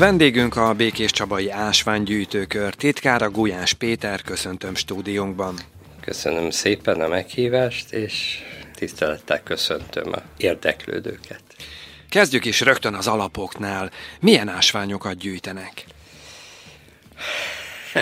Vendégünk 0.00 0.56
a 0.56 0.74
Békés 0.74 1.10
Csabai 1.10 1.50
Ásványgyűjtőkör 1.50 2.74
titkára 2.74 3.30
Gulyás 3.30 3.72
Péter, 3.72 4.22
köszöntöm 4.22 4.74
stúdiónkban. 4.74 5.58
Köszönöm 6.00 6.50
szépen 6.50 7.00
a 7.00 7.08
meghívást, 7.08 7.92
és 7.92 8.38
tisztelettel 8.74 9.42
köszöntöm 9.42 10.12
a 10.12 10.22
érdeklődőket. 10.36 11.42
Kezdjük 12.08 12.44
is 12.44 12.60
rögtön 12.60 12.94
az 12.94 13.06
alapoknál. 13.06 13.90
Milyen 14.20 14.48
ásványokat 14.48 15.16
gyűjtenek? 15.16 15.84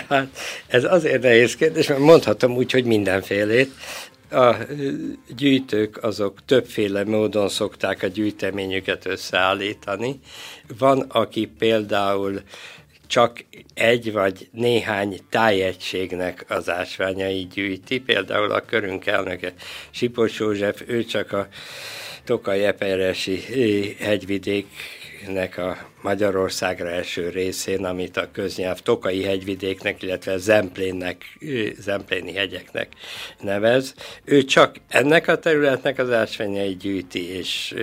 Hát, 0.08 0.26
ez 0.66 0.84
azért 0.84 1.22
nehéz 1.22 1.56
kérdés, 1.56 1.86
mert 1.86 2.00
mondhatom 2.00 2.56
úgy, 2.56 2.72
hogy 2.72 2.84
mindenfélét. 2.84 3.72
A 4.30 4.54
gyűjtők 5.36 6.04
azok 6.04 6.44
többféle 6.44 7.04
módon 7.04 7.48
szokták 7.48 8.02
a 8.02 8.06
gyűjteményüket 8.06 9.06
összeállítani. 9.06 10.20
Van, 10.78 11.00
aki 11.00 11.46
például 11.58 12.42
csak 13.06 13.44
egy 13.74 14.12
vagy 14.12 14.48
néhány 14.52 15.20
tájegységnek 15.30 16.44
az 16.48 16.70
ásványai 16.70 17.46
gyűjti, 17.54 18.00
például 18.00 18.50
a 18.50 18.60
körünk 18.60 19.06
elnöke 19.06 19.52
Sipos 19.90 20.38
József, 20.38 20.82
ő 20.86 21.04
csak 21.04 21.32
a 21.32 21.48
Tokaj 22.24 22.66
Eperesi 22.66 23.44
hegyvidéknek 25.18 25.58
a 25.58 25.76
Magyarországra 26.02 26.90
eső 26.90 27.28
részén, 27.28 27.84
amit 27.84 28.16
a 28.16 28.30
köznyelv 28.32 28.78
Tokai 28.80 29.22
hegyvidéknek, 29.22 30.02
illetve 30.02 30.36
Zemplénnek, 30.36 31.38
Zempléni 31.78 32.32
hegyeknek 32.32 32.88
nevez. 33.40 33.94
Ő 34.24 34.44
csak 34.44 34.76
ennek 34.88 35.28
a 35.28 35.38
területnek 35.38 35.98
az 35.98 36.10
ásványai 36.10 36.76
gyűjti, 36.76 37.28
és 37.28 37.74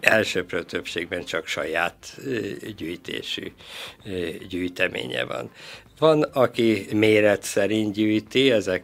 elsőprő 0.00 0.62
többségben 0.62 1.24
csak 1.24 1.46
saját 1.46 2.18
gyűjtésű 2.76 3.52
gyűjteménye 4.48 5.24
van. 5.24 5.50
Van, 5.98 6.22
aki 6.22 6.86
méret 6.92 7.42
szerint 7.42 7.94
gyűjti, 7.94 8.50
ezek 8.50 8.82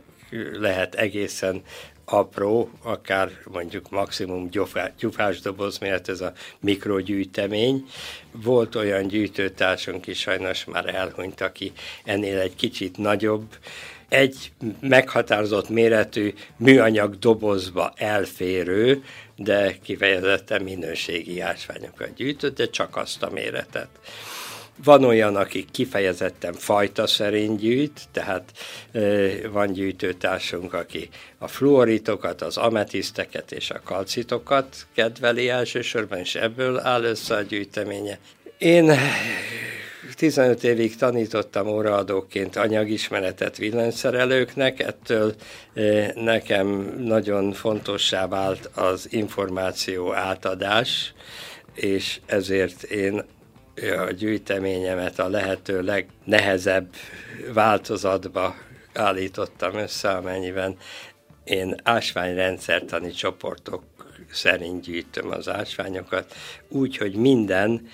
lehet 0.52 0.94
egészen 0.94 1.62
apró, 2.10 2.70
akár 2.82 3.30
mondjuk 3.44 3.90
maximum 3.90 4.50
gyufás 4.98 5.40
doboz, 5.40 5.78
mert 5.78 6.08
ez 6.08 6.20
a 6.20 6.32
mikrogyűjtemény. 6.60 7.86
Volt 8.32 8.74
olyan 8.74 9.06
gyűjtőtársunk 9.06 10.06
is, 10.06 10.18
sajnos 10.18 10.64
már 10.64 10.94
elhunyt, 10.94 11.40
aki 11.40 11.72
ennél 12.04 12.38
egy 12.38 12.54
kicsit 12.54 12.96
nagyobb, 12.96 13.56
egy 14.08 14.52
meghatározott 14.80 15.68
méretű 15.68 16.34
műanyag 16.56 17.18
dobozba 17.18 17.92
elférő, 17.96 19.04
de 19.36 19.78
kifejezetten 19.82 20.62
minőségi 20.62 21.40
ásványokat 21.40 22.14
gyűjtött, 22.14 22.56
de 22.56 22.70
csak 22.70 22.96
azt 22.96 23.22
a 23.22 23.30
méretet. 23.30 23.88
Van 24.84 25.04
olyan, 25.04 25.36
aki 25.36 25.64
kifejezetten 25.70 26.52
fajta 26.52 27.06
szerint 27.06 27.60
gyűjt, 27.60 28.00
tehát 28.12 28.52
van 29.52 29.72
gyűjtőtársunk, 29.72 30.74
aki 30.74 31.08
a 31.38 31.48
fluoritokat, 31.48 32.42
az 32.42 32.56
ametiszteket 32.56 33.52
és 33.52 33.70
a 33.70 33.80
kalcitokat 33.84 34.86
kedveli 34.94 35.48
elsősorban, 35.48 36.18
és 36.18 36.34
ebből 36.34 36.78
áll 36.78 37.02
össze 37.02 37.34
a 37.34 37.42
gyűjteménye. 37.42 38.18
Én 38.58 38.92
15 40.16 40.64
évig 40.64 40.96
tanítottam 40.96 41.68
óraadóként 41.68 42.56
anyagismeretet 42.56 43.56
villanyszerelőknek, 43.56 44.80
ettől 44.80 45.34
nekem 46.14 46.94
nagyon 46.98 47.52
fontossá 47.52 48.26
vált 48.26 48.70
az 48.74 49.06
információ 49.10 50.12
átadás, 50.12 51.14
és 51.74 52.20
ezért 52.26 52.82
én 52.82 53.24
a 53.82 54.10
gyűjteményemet 54.10 55.18
a 55.18 55.28
lehető 55.28 55.82
legnehezebb 55.82 56.94
változatba 57.52 58.54
állítottam 58.92 59.74
össze, 59.74 60.10
amennyiben 60.10 60.76
én 61.44 61.74
ásványrendszertani 61.82 63.10
csoportok 63.10 63.82
szerint 64.32 64.82
gyűjtöm 64.82 65.30
az 65.30 65.48
ásványokat, 65.48 66.34
úgy, 66.68 66.96
hogy 66.96 67.14
minden, 67.14 67.88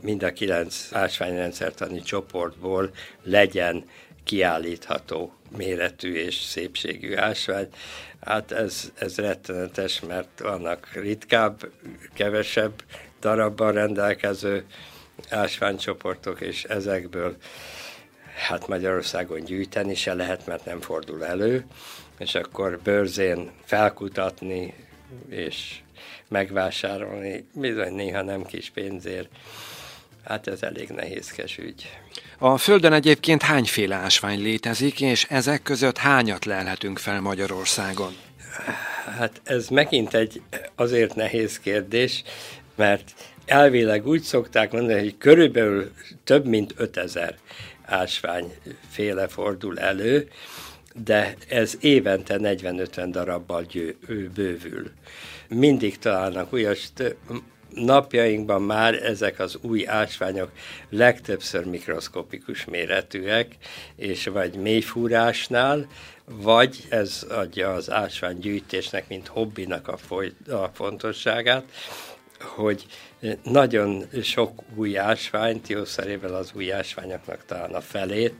mind 0.00 0.22
a 0.22 0.32
kilenc 0.32 0.88
ásványrendszertani 0.92 2.00
csoportból 2.00 2.90
legyen 3.22 3.84
kiállítható 4.24 5.32
méretű 5.56 6.14
és 6.14 6.34
szépségű 6.34 7.14
ásvány. 7.14 7.68
Hát 8.20 8.52
ez, 8.52 8.92
ez 8.98 9.16
rettenetes, 9.16 10.00
mert 10.00 10.40
vannak 10.40 10.88
ritkább, 10.92 11.68
kevesebb 12.14 12.82
darabban 13.20 13.72
rendelkező 13.72 14.64
ásványcsoportok, 15.30 16.40
és 16.40 16.64
ezekből 16.64 17.36
hát 18.48 18.68
Magyarországon 18.68 19.44
gyűjteni 19.44 19.94
se 19.94 20.14
lehet, 20.14 20.46
mert 20.46 20.64
nem 20.64 20.80
fordul 20.80 21.24
elő, 21.24 21.66
és 22.18 22.34
akkor 22.34 22.80
bőrzén 22.82 23.50
felkutatni 23.64 24.74
és 25.28 25.80
megvásárolni, 26.28 27.48
bizony 27.52 27.92
néha 27.92 28.22
nem 28.22 28.44
kis 28.44 28.70
pénzért, 28.70 29.28
hát 30.24 30.46
ez 30.46 30.62
elég 30.62 30.88
nehézkes 30.88 31.58
ügy. 31.58 31.98
A 32.38 32.58
Földön 32.58 32.92
egyébként 32.92 33.42
hányféle 33.42 33.94
ásvány 33.94 34.42
létezik, 34.42 35.00
és 35.00 35.26
ezek 35.28 35.62
között 35.62 35.98
hányat 35.98 36.44
lelhetünk 36.44 36.98
fel 36.98 37.20
Magyarországon? 37.20 38.16
Hát 39.18 39.40
ez 39.44 39.68
megint 39.68 40.14
egy 40.14 40.42
azért 40.74 41.14
nehéz 41.14 41.58
kérdés, 41.58 42.22
mert 42.74 43.14
elvileg 43.46 44.06
úgy 44.06 44.22
szokták 44.22 44.72
mondani, 44.72 45.00
hogy 45.00 45.18
körülbelül 45.18 45.90
több 46.24 46.46
mint 46.46 46.74
5000 46.76 47.34
ásványféle 47.84 49.28
fordul 49.28 49.78
elő, 49.78 50.28
de 51.04 51.34
ez 51.48 51.76
évente 51.80 52.36
40-50 52.38 53.08
darabbal 53.10 53.62
győ, 53.62 53.96
bővül. 54.34 54.90
Mindig 55.48 55.98
találnak 55.98 56.52
újas, 56.52 56.88
napjainkban 57.70 58.62
már 58.62 58.94
ezek 58.94 59.38
az 59.38 59.58
új 59.62 59.86
ásványok 59.86 60.50
legtöbbször 60.90 61.64
mikroszkopikus 61.64 62.64
méretűek, 62.64 63.56
és 63.96 64.26
vagy 64.26 64.54
mélyfúrásnál, 64.54 65.86
vagy 66.24 66.84
ez 66.88 67.26
adja 67.28 67.72
az 67.72 67.90
ásványgyűjtésnek, 67.90 69.08
mint 69.08 69.26
hobbinak 69.26 69.88
a, 69.88 69.96
foly- 69.96 70.48
a 70.48 70.70
fontosságát, 70.74 71.64
hogy 72.40 72.86
nagyon 73.42 74.04
sok 74.22 74.62
új 74.74 74.98
ásványt, 74.98 75.68
jószerével 75.68 76.34
az 76.34 76.50
új 76.54 76.72
ásványoknak 76.72 77.44
talán 77.46 77.74
a 77.74 77.80
felét, 77.80 78.34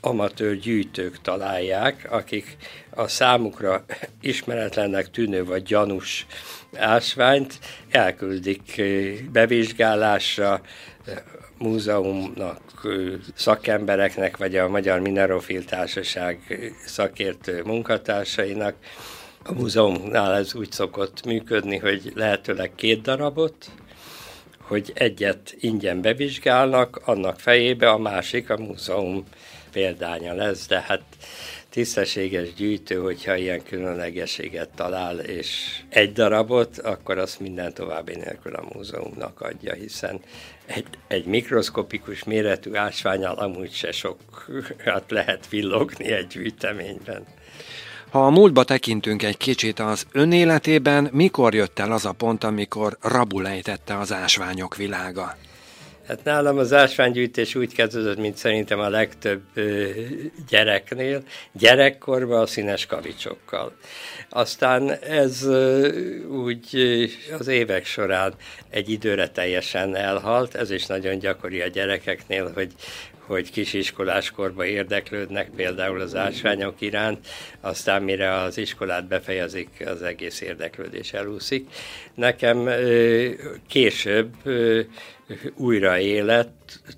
amatőr 0.00 0.56
gyűjtők 0.56 1.20
találják, 1.20 2.06
akik 2.10 2.56
a 2.90 3.08
számukra 3.08 3.84
ismeretlennek 4.20 5.10
tűnő 5.10 5.44
vagy 5.44 5.62
gyanús 5.62 6.26
ásványt 6.74 7.58
elküldik 7.90 8.82
bevizsgálásra, 9.32 10.60
múzeumnak, 11.58 12.60
szakembereknek, 13.34 14.36
vagy 14.36 14.56
a 14.56 14.68
Magyar 14.68 15.00
Minerofil 15.00 15.64
Társaság 15.64 16.38
szakértő 16.84 17.62
munkatársainak, 17.62 18.74
a 19.46 19.52
múzeumnál 19.52 20.34
ez 20.34 20.54
úgy 20.54 20.72
szokott 20.72 21.24
működni, 21.24 21.76
hogy 21.76 22.12
lehetőleg 22.14 22.72
két 22.74 23.02
darabot, 23.02 23.70
hogy 24.60 24.92
egyet 24.94 25.56
ingyen 25.60 26.00
bevizsgálnak, 26.00 27.00
annak 27.04 27.40
fejébe 27.40 27.90
a 27.90 27.98
másik 27.98 28.50
a 28.50 28.56
múzeum 28.56 29.24
példánya 29.72 30.34
lesz, 30.34 30.66
de 30.66 30.80
hát 30.80 31.02
tisztességes 31.68 32.54
gyűjtő, 32.54 32.96
hogyha 32.96 33.36
ilyen 33.36 33.62
különlegességet 33.62 34.68
talál, 34.74 35.18
és 35.18 35.80
egy 35.88 36.12
darabot, 36.12 36.78
akkor 36.78 37.18
azt 37.18 37.40
minden 37.40 37.74
további 37.74 38.14
nélkül 38.14 38.54
a 38.54 38.68
múzeumnak 38.74 39.40
adja, 39.40 39.74
hiszen 39.74 40.20
egy, 40.66 40.86
egy 41.06 41.24
mikroszkopikus 41.24 42.24
méretű 42.24 42.74
ásványal 42.74 43.34
amúgy 43.34 43.72
se 43.72 43.92
sok 43.92 44.18
hát 44.84 45.10
lehet 45.10 45.48
villogni 45.48 46.12
egy 46.12 46.26
gyűjteményben. 46.26 47.26
Ha 48.10 48.26
a 48.26 48.30
múltba 48.30 48.64
tekintünk 48.64 49.22
egy 49.22 49.36
kicsit 49.36 49.78
az 49.78 50.06
önéletében, 50.12 51.08
mikor 51.12 51.54
jött 51.54 51.78
el 51.78 51.92
az 51.92 52.04
a 52.04 52.12
pont, 52.12 52.44
amikor 52.44 52.96
rabulejtette 53.00 53.98
az 53.98 54.12
ásványok 54.12 54.76
világa? 54.76 55.36
Hát 56.06 56.24
nálam 56.24 56.58
az 56.58 56.72
ásványgyűjtés 56.72 57.54
úgy 57.54 57.74
kezdődött, 57.74 58.18
mint 58.18 58.36
szerintem 58.36 58.78
a 58.78 58.88
legtöbb 58.88 59.42
gyereknél, 60.48 61.22
gyerekkorban 61.52 62.40
a 62.40 62.46
színes 62.46 62.86
kavicsokkal. 62.86 63.76
Aztán 64.28 64.90
ez 64.90 65.48
úgy 66.28 66.76
az 67.38 67.46
évek 67.46 67.84
során 67.84 68.34
egy 68.70 68.90
időre 68.90 69.28
teljesen 69.28 69.96
elhalt, 69.96 70.54
ez 70.54 70.70
is 70.70 70.86
nagyon 70.86 71.18
gyakori 71.18 71.60
a 71.60 71.68
gyerekeknél, 71.68 72.50
hogy 72.54 72.72
hogy 73.26 73.50
kisiskoláskorban 73.50 74.66
érdeklődnek 74.66 75.50
például 75.56 76.00
az 76.00 76.14
ásványok 76.14 76.80
iránt, 76.80 77.26
aztán 77.60 78.02
mire 78.02 78.32
az 78.34 78.58
iskolát 78.58 79.06
befejezik, 79.06 79.68
az 79.86 80.02
egész 80.02 80.40
érdeklődés 80.40 81.12
elúszik. 81.12 81.68
Nekem 82.14 82.68
később 83.68 84.34
újra 85.54 85.98
élet, 85.98 86.48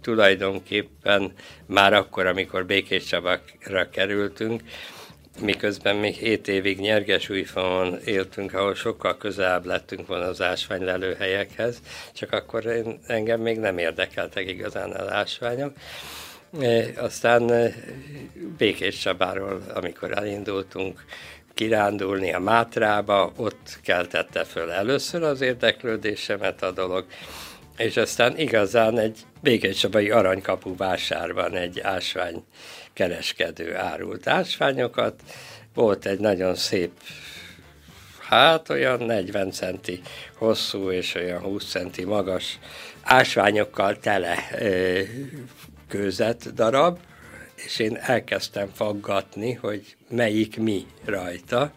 tulajdonképpen 0.03 1.33
már 1.67 1.93
akkor, 1.93 2.27
amikor 2.27 2.67
Békés 2.67 3.05
Csabakra 3.05 3.91
kerültünk, 3.91 4.63
miközben 5.40 5.96
mi 5.96 6.12
7 6.12 6.49
évig 6.49 6.79
Nyergesújfalon 6.79 7.99
éltünk, 8.05 8.55
ahol 8.55 8.75
sokkal 8.75 9.17
közelebb 9.17 9.64
lettünk 9.64 10.06
volna 10.06 10.25
az 10.25 10.43
ásványlelőhelyekhez, 10.43 11.81
csak 12.14 12.32
akkor 12.32 12.67
én, 12.67 12.99
engem 13.06 13.40
még 13.40 13.58
nem 13.58 13.79
érdekeltek 13.79 14.49
igazán 14.49 14.90
az 14.90 15.08
ásványok. 15.08 15.73
E, 16.61 16.85
aztán 16.96 17.52
e, 17.52 17.75
Békés 18.58 18.99
Csabáról, 18.99 19.62
amikor 19.75 20.19
elindultunk 20.19 21.05
kirándulni 21.55 22.32
a 22.32 22.38
Mátrába, 22.38 23.32
ott 23.37 23.79
keltette 23.82 24.44
föl 24.44 24.70
először 24.70 25.23
az 25.23 25.41
érdeklődésemet 25.41 26.62
a 26.62 26.70
dolog, 26.70 27.06
és 27.76 27.96
aztán 27.96 28.38
igazán 28.38 28.99
egy 28.99 29.19
Békés 29.43 29.76
Csabai 29.79 30.11
aranykapu 30.11 30.76
vásárban 30.76 31.55
egy 31.55 31.81
ásvány 31.81 32.44
kereskedő 32.99 33.77
árult 33.77 34.27
ásványokat. 34.27 35.23
Volt 35.75 36.06
egy 36.06 36.19
nagyon 36.19 36.55
szép, 36.55 36.91
hát 38.19 38.69
olyan 38.71 39.03
40 39.03 39.50
centi 39.50 40.00
hosszú 40.35 40.91
és 40.91 41.15
olyan 41.15 41.41
20 41.41 41.71
centi 41.71 42.05
magas 42.05 42.59
ásványokkal 43.03 43.99
tele 43.99 44.37
ö, 44.59 45.00
kőzet 45.89 46.55
darab, 46.55 46.99
és 47.55 47.79
én 47.79 47.97
elkezdtem 47.97 48.71
faggatni, 48.75 49.53
hogy 49.53 49.97
melyik 50.09 50.56
mi 50.56 50.87
rajta. 51.05 51.73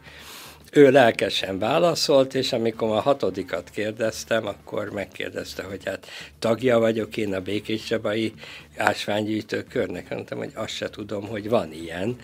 Ő 0.73 0.91
lelkesen 0.91 1.59
válaszolt, 1.59 2.33
és 2.33 2.53
amikor 2.53 2.89
a 2.89 2.99
hatodikat 2.99 3.69
kérdeztem, 3.69 4.47
akkor 4.47 4.89
megkérdezte, 4.89 5.63
hogy 5.63 5.85
hát 5.85 6.07
tagja 6.39 6.79
vagyok 6.79 7.17
én 7.17 7.33
a 7.33 7.41
Békés 7.41 7.83
Csabai 7.83 8.33
ásványgyűjtő 8.77 9.63
körnek. 9.63 10.09
Mondtam, 10.09 10.37
hogy 10.37 10.51
azt 10.53 10.73
se 10.73 10.89
tudom, 10.89 11.27
hogy 11.27 11.49
van 11.49 11.73
ilyen. 11.73 12.15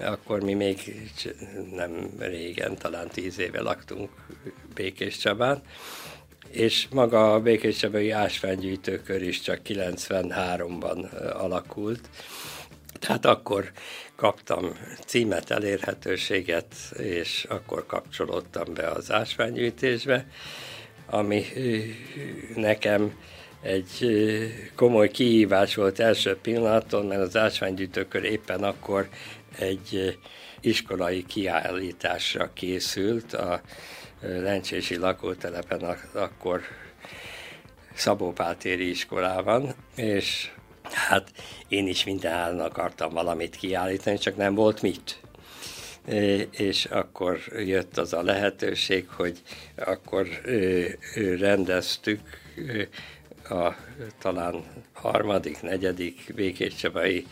Akkor 0.00 0.42
mi 0.42 0.54
még 0.54 1.08
nem 1.74 2.10
régen, 2.18 2.76
talán 2.76 3.08
tíz 3.08 3.38
éve 3.38 3.60
laktunk 3.60 4.10
Békés 4.74 5.18
Csabán, 5.18 5.62
és 6.50 6.86
maga 6.90 7.32
a 7.32 7.40
Békés 7.40 7.76
Csabai 7.76 8.10
ásványgyűjtőkör 8.10 9.22
is 9.22 9.40
csak 9.40 9.60
93-ban 9.64 11.32
alakult. 11.32 12.08
Tehát 12.98 13.24
akkor 13.24 13.72
kaptam 14.16 14.78
címet, 15.06 15.50
elérhetőséget, 15.50 16.74
és 16.96 17.46
akkor 17.48 17.86
kapcsolódtam 17.86 18.74
be 18.74 18.88
az 18.88 19.12
ásványgyűjtésbe, 19.12 20.26
ami 21.06 21.44
nekem 22.54 23.18
egy 23.62 24.06
komoly 24.74 25.10
kihívás 25.10 25.74
volt 25.74 25.98
első 25.98 26.36
pillanaton, 26.36 27.06
mert 27.06 27.20
az 27.20 27.36
ásványgyűjtőkör 27.36 28.24
éppen 28.24 28.64
akkor 28.64 29.08
egy 29.58 30.18
iskolai 30.60 31.24
kiállításra 31.26 32.50
készült 32.52 33.32
a 33.32 33.60
Lencsési 34.20 34.96
lakótelepen, 34.96 35.96
akkor 36.12 36.60
Szabó 37.94 38.32
Páltéri 38.32 38.88
iskolában, 38.88 39.74
és 39.96 40.50
Hát 40.92 41.32
én 41.68 41.86
is 41.86 42.04
mindenáron 42.04 42.60
akartam 42.60 43.12
valamit 43.12 43.56
kiállítani, 43.56 44.18
csak 44.18 44.36
nem 44.36 44.54
volt 44.54 44.82
mit. 44.82 45.20
És 46.50 46.84
akkor 46.84 47.38
jött 47.64 47.98
az 47.98 48.12
a 48.12 48.22
lehetőség, 48.22 49.08
hogy 49.08 49.38
akkor 49.76 50.26
rendeztük 51.38 52.20
a 53.48 53.72
talán 54.18 54.64
harmadik, 54.92 55.62
negyedik 55.62 56.32
Békés 56.34 56.74
Csabai 56.74 57.26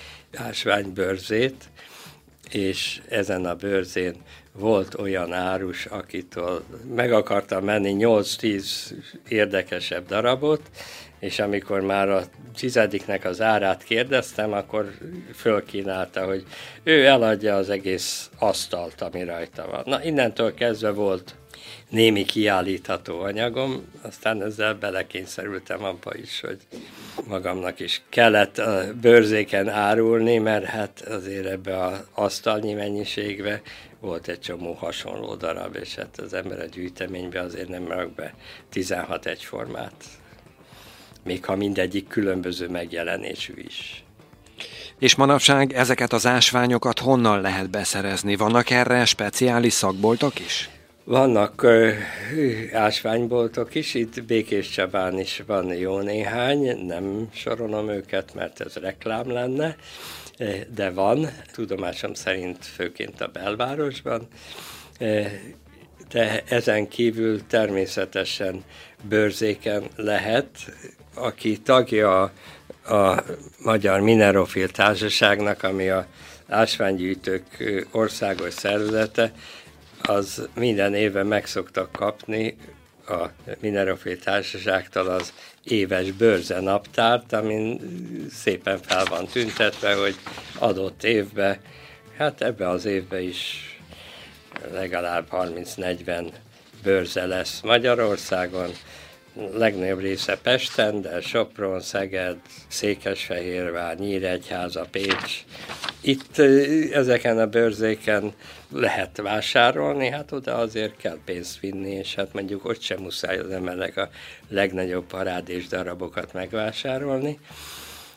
és 2.50 3.02
ezen 3.08 3.44
a 3.44 3.54
bőrzén 3.54 4.14
volt 4.52 4.94
olyan 4.94 5.32
árus, 5.32 5.86
akitől 5.86 6.64
meg 6.94 7.12
akartam 7.12 7.64
menni 7.64 7.96
8-10 7.98 8.64
érdekesebb 9.28 10.06
darabot, 10.06 10.70
és 11.24 11.38
amikor 11.38 11.80
már 11.80 12.08
a 12.08 12.22
tizediknek 12.56 13.24
az 13.24 13.40
árát 13.40 13.84
kérdeztem, 13.84 14.52
akkor 14.52 14.90
fölkínálta, 15.34 16.24
hogy 16.24 16.44
ő 16.82 17.06
eladja 17.06 17.56
az 17.56 17.70
egész 17.70 18.30
asztalt, 18.38 19.00
ami 19.00 19.24
rajta 19.24 19.66
van. 19.70 19.82
Na, 19.86 20.04
innentől 20.04 20.54
kezdve 20.54 20.90
volt 20.90 21.34
némi 21.88 22.24
kiállítható 22.24 23.20
anyagom, 23.20 23.90
aztán 24.02 24.42
ezzel 24.42 24.74
belekényszerültem 24.74 25.84
abba 25.84 26.16
is, 26.16 26.40
hogy 26.40 26.58
magamnak 27.28 27.80
is 27.80 28.02
kellett 28.08 28.58
a 28.58 28.84
bőrzéken 29.00 29.68
árulni, 29.68 30.38
mert 30.38 30.64
hát 30.64 31.00
azért 31.00 31.46
ebbe 31.46 31.84
az 31.84 31.98
asztalnyi 32.12 32.72
mennyiségbe 32.72 33.62
volt 34.00 34.28
egy 34.28 34.40
csomó 34.40 34.72
hasonló 34.72 35.34
darab, 35.34 35.76
és 35.80 35.94
hát 35.94 36.18
az 36.18 36.34
ember 36.34 36.60
a 36.60 36.64
gyűjteménybe 36.64 37.40
azért 37.40 37.68
nem 37.68 37.88
rak 37.88 38.14
be 38.14 38.34
16 38.68 39.26
egyformát 39.26 39.94
még 41.24 41.44
ha 41.44 41.56
mindegyik 41.56 42.08
különböző 42.08 42.68
megjelenésű 42.68 43.52
is. 43.56 44.04
És 44.98 45.14
manapság 45.14 45.72
ezeket 45.72 46.12
az 46.12 46.26
ásványokat 46.26 46.98
honnan 46.98 47.40
lehet 47.40 47.70
beszerezni? 47.70 48.36
Vannak 48.36 48.70
erre 48.70 49.04
speciális 49.04 49.72
szakboltok 49.72 50.40
is? 50.40 50.68
Vannak 51.04 51.62
ö, 51.62 51.90
ásványboltok 52.72 53.74
is, 53.74 53.94
itt 53.94 54.24
Békés 54.24 54.70
Csabán 54.70 55.18
is 55.18 55.42
van 55.46 55.74
jó 55.74 56.00
néhány, 56.00 56.86
nem 56.86 57.28
sorolom 57.32 57.88
őket, 57.88 58.34
mert 58.34 58.60
ez 58.60 58.74
reklám 58.74 59.30
lenne, 59.30 59.76
de 60.74 60.90
van, 60.90 61.28
tudomásom 61.52 62.14
szerint 62.14 62.64
főként 62.64 63.20
a 63.20 63.26
belvárosban, 63.26 64.28
de 66.10 66.42
ezen 66.48 66.88
kívül 66.88 67.46
természetesen 67.46 68.64
bőrzéken 69.08 69.82
lehet 69.96 70.48
aki 71.14 71.58
tagja 71.58 72.22
a, 72.22 72.32
a 72.94 73.24
Magyar 73.58 74.00
Minerofil 74.00 74.68
Társaságnak, 74.68 75.62
ami 75.62 75.88
a 75.88 76.06
ásványgyűjtők 76.48 77.44
országos 77.90 78.52
szervezete, 78.52 79.32
az 80.02 80.48
minden 80.54 80.94
évben 80.94 81.26
meg 81.26 81.46
szoktak 81.46 81.92
kapni 81.92 82.56
a 83.08 83.26
Minerofil 83.60 84.18
Társaságtól 84.18 85.06
az 85.06 85.32
éves 85.64 86.10
bőrze 86.10 86.60
naptárt, 86.60 87.32
amin 87.32 87.80
szépen 88.30 88.78
fel 88.78 89.04
van 89.04 89.26
tüntetve, 89.26 89.94
hogy 89.94 90.14
adott 90.58 91.04
évben, 91.04 91.58
hát 92.16 92.42
ebbe 92.42 92.68
az 92.68 92.84
évben 92.84 93.22
is 93.22 93.68
legalább 94.72 95.26
30-40 95.30 96.32
bőrze 96.82 97.26
lesz 97.26 97.60
Magyarországon, 97.60 98.70
legnagyobb 99.34 100.00
része 100.00 100.38
Pesten, 100.42 101.00
de 101.00 101.20
Sopron, 101.20 101.80
Szeged, 101.80 102.36
Székesfehérvár, 102.68 103.98
Nyíregyháza, 103.98 104.86
Pécs. 104.90 105.44
Itt 106.00 106.38
ezeken 106.92 107.38
a 107.38 107.46
bőrzéken 107.46 108.32
lehet 108.72 109.16
vásárolni, 109.16 110.08
hát 110.08 110.32
oda 110.32 110.54
azért 110.54 110.96
kell 110.96 111.18
pénzt 111.24 111.60
vinni, 111.60 111.90
és 111.90 112.14
hát 112.14 112.32
mondjuk 112.32 112.64
ott 112.64 112.80
sem 112.80 113.00
muszáj 113.00 113.38
az 113.38 113.50
embernek 113.50 113.96
a 113.96 114.08
legnagyobb 114.48 115.06
parádés 115.06 115.66
darabokat 115.66 116.32
megvásárolni. 116.32 117.38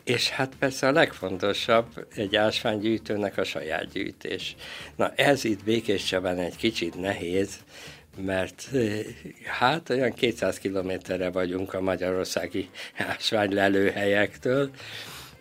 És 0.03 0.29
hát 0.29 0.53
persze 0.59 0.87
a 0.87 0.91
legfontosabb 0.91 2.07
egy 2.15 2.35
ásványgyűjtőnek 2.35 3.37
a 3.37 3.43
saját 3.43 3.91
gyűjtés. 3.91 4.55
Na 4.95 5.11
ez 5.15 5.43
itt 5.43 5.63
Békés 5.63 6.03
Csabán 6.03 6.37
egy 6.37 6.55
kicsit 6.55 7.01
nehéz, 7.01 7.57
mert 8.25 8.69
hát 9.45 9.89
olyan 9.89 10.13
200 10.13 10.57
kilométerre 10.57 11.29
vagyunk 11.29 11.73
a 11.73 11.81
magyarországi 11.81 12.69
ásványlelőhelyektől, 12.97 14.69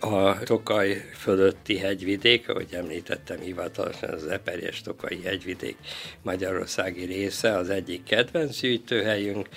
a 0.01 0.39
Tokaj 0.39 1.11
fölötti 1.15 1.79
hegyvidék, 1.79 2.49
ahogy 2.49 2.69
említettem 2.73 3.39
hivatalosan, 3.41 4.11
az 4.11 4.27
Eperjes 4.27 4.81
Tokai 4.81 5.23
hegyvidék 5.23 5.77
magyarországi 6.23 7.05
része, 7.05 7.57
az 7.57 7.71
egyik 7.71 8.05
kedvenc 8.05 8.61
gyűjtőhelyünk, 8.61 9.49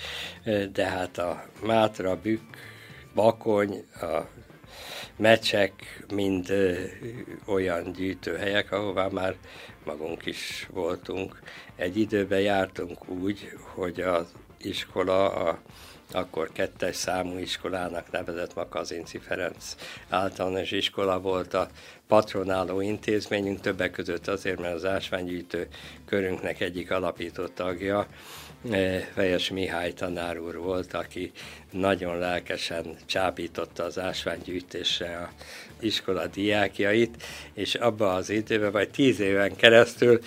de 0.72 0.84
hát 0.84 1.18
a 1.18 1.44
Mátra, 1.62 2.20
Bükk, 2.22 2.42
Bakony, 3.14 3.84
a 4.00 4.28
mecsek 5.16 6.04
mind 6.14 6.52
olyan 7.46 7.92
gyűjtőhelyek, 7.92 8.72
ahová 8.72 9.08
már 9.08 9.34
magunk 9.84 10.26
is 10.26 10.68
voltunk. 10.70 11.40
Egy 11.76 11.96
időben 11.96 12.40
jártunk 12.40 13.08
úgy, 13.08 13.52
hogy 13.74 14.00
az 14.00 14.26
iskola 14.58 15.32
a 15.32 15.58
akkor 16.12 16.52
kettes 16.52 16.96
számú 16.96 17.38
iskolának 17.38 18.10
nevezett 18.10 18.54
Makazinci 18.54 19.18
Ferenc 19.18 19.74
általános 20.08 20.70
iskola 20.70 21.20
volt 21.20 21.54
a 21.54 21.68
patronáló 22.06 22.80
intézményünk, 22.80 23.60
többek 23.60 23.90
között 23.90 24.28
azért, 24.28 24.60
mert 24.60 24.74
az 24.74 24.84
ásványgyűjtő 24.84 25.68
körünknek 26.06 26.60
egyik 26.60 26.90
alapító 26.90 27.46
tagja, 27.46 28.06
Fejes 29.14 29.50
Mihály 29.50 29.92
tanár 29.92 30.38
úr 30.38 30.56
volt, 30.56 30.94
aki 30.94 31.32
nagyon 31.70 32.18
lelkesen 32.18 32.96
csábította 33.06 33.84
az 33.84 33.98
ásványgyűjtésre 33.98 35.16
a 35.16 35.30
iskola 35.80 36.26
diákjait, 36.26 37.22
és 37.54 37.74
abban 37.74 38.14
az 38.14 38.30
időben, 38.30 38.72
vagy 38.72 38.90
tíz 38.90 39.20
éven 39.20 39.56
keresztül 39.56 40.20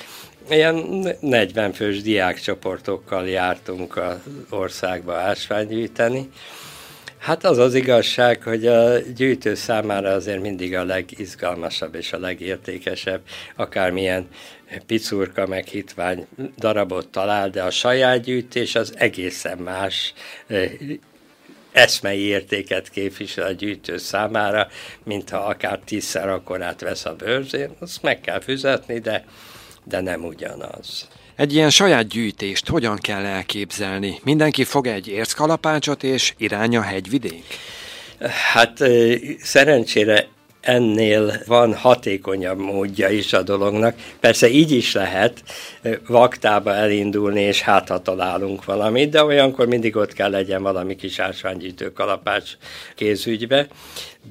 ilyen 0.49 1.07
40 1.19 1.73
fős 1.73 2.01
diákcsoportokkal 2.01 3.27
jártunk 3.27 3.97
az 3.97 4.17
országba 4.49 5.13
ásványgyűjteni. 5.15 6.29
Hát 7.23 7.43
az 7.43 7.57
az 7.57 7.73
igazság, 7.73 8.41
hogy 8.43 8.67
a 8.67 8.99
gyűjtő 8.99 9.55
számára 9.55 10.09
azért 10.09 10.41
mindig 10.41 10.75
a 10.75 10.83
legizgalmasabb 10.83 11.95
és 11.95 12.13
a 12.13 12.19
legértékesebb, 12.19 13.21
akármilyen 13.55 14.27
picurka 14.85 15.47
meg 15.47 15.65
hitvány 15.65 16.27
darabot 16.57 17.07
talál, 17.07 17.49
de 17.49 17.63
a 17.63 17.69
saját 17.69 18.21
gyűjtés 18.21 18.75
az 18.75 18.93
egészen 18.97 19.57
más 19.57 20.13
eszmei 21.71 22.19
értéket 22.19 22.89
képvisel 22.89 23.47
a 23.47 23.51
gyűjtő 23.51 23.97
számára, 23.97 24.67
mintha 25.03 25.37
akár 25.37 25.79
tízszer 25.85 26.29
akkorát 26.29 26.81
vesz 26.81 27.05
a 27.05 27.15
bőrzén, 27.15 27.69
azt 27.79 28.01
meg 28.01 28.21
kell 28.21 28.39
fizetni, 28.39 28.99
de, 28.99 29.25
de 29.83 30.01
nem 30.01 30.23
ugyanaz. 30.23 31.07
Egy 31.35 31.53
ilyen 31.53 31.69
saját 31.69 32.07
gyűjtést 32.07 32.67
hogyan 32.67 32.97
kell 32.97 33.25
elképzelni? 33.25 34.19
Mindenki 34.23 34.63
fog 34.63 34.87
egy 34.87 35.07
érckalapácsot 35.07 36.03
és 36.03 36.33
irány 36.37 36.77
a 36.77 36.81
hegyvidék? 36.81 37.43
Hát 38.53 38.79
szerencsére 39.39 40.27
ennél 40.61 41.41
van 41.45 41.75
hatékonyabb 41.75 42.59
módja 42.59 43.09
is 43.09 43.33
a 43.33 43.41
dolognak. 43.41 43.95
Persze 44.19 44.49
így 44.49 44.71
is 44.71 44.93
lehet 44.93 45.43
vaktába 46.07 46.73
elindulni, 46.73 47.41
és 47.41 47.61
hát 47.61 47.87
ha 47.87 48.01
találunk 48.01 48.65
valamit, 48.65 49.09
de 49.09 49.23
olyankor 49.23 49.67
mindig 49.67 49.95
ott 49.95 50.13
kell 50.13 50.29
legyen 50.29 50.63
valami 50.63 50.95
kis 50.95 51.19
ásványgyűjtő 51.19 51.91
kalapács 51.91 52.51
kézügybe. 52.95 53.67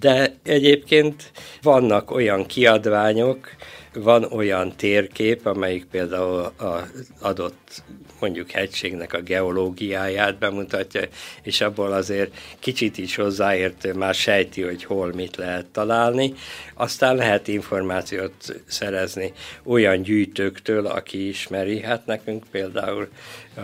De 0.01 0.35
egyébként 0.45 1.31
vannak 1.63 2.11
olyan 2.11 2.47
kiadványok, 2.47 3.49
van 3.95 4.25
olyan 4.25 4.77
térkép, 4.77 5.47
amelyik 5.47 5.85
például 5.85 6.53
az 6.57 7.11
adott 7.21 7.83
mondjuk 8.21 8.51
hegységnek 8.51 9.13
a 9.13 9.21
geológiáját 9.21 10.39
bemutatja, 10.39 11.01
és 11.43 11.61
abból 11.61 11.93
azért 11.93 12.35
kicsit 12.59 12.99
is 12.99 13.15
hozzáértő 13.15 13.93
már 13.93 14.15
sejti, 14.15 14.63
hogy 14.63 14.85
hol 14.85 15.13
mit 15.13 15.37
lehet 15.37 15.67
találni. 15.67 16.35
Aztán 16.75 17.17
lehet 17.17 17.49
információt 17.49 18.63
szerezni 18.67 19.33
olyan 19.63 20.03
gyűjtőktől, 20.03 20.87
aki 20.87 21.29
ismeri. 21.29 21.81
Hát 21.81 22.07
nekünk 22.07 22.45
például 22.51 23.09
a 23.57 23.61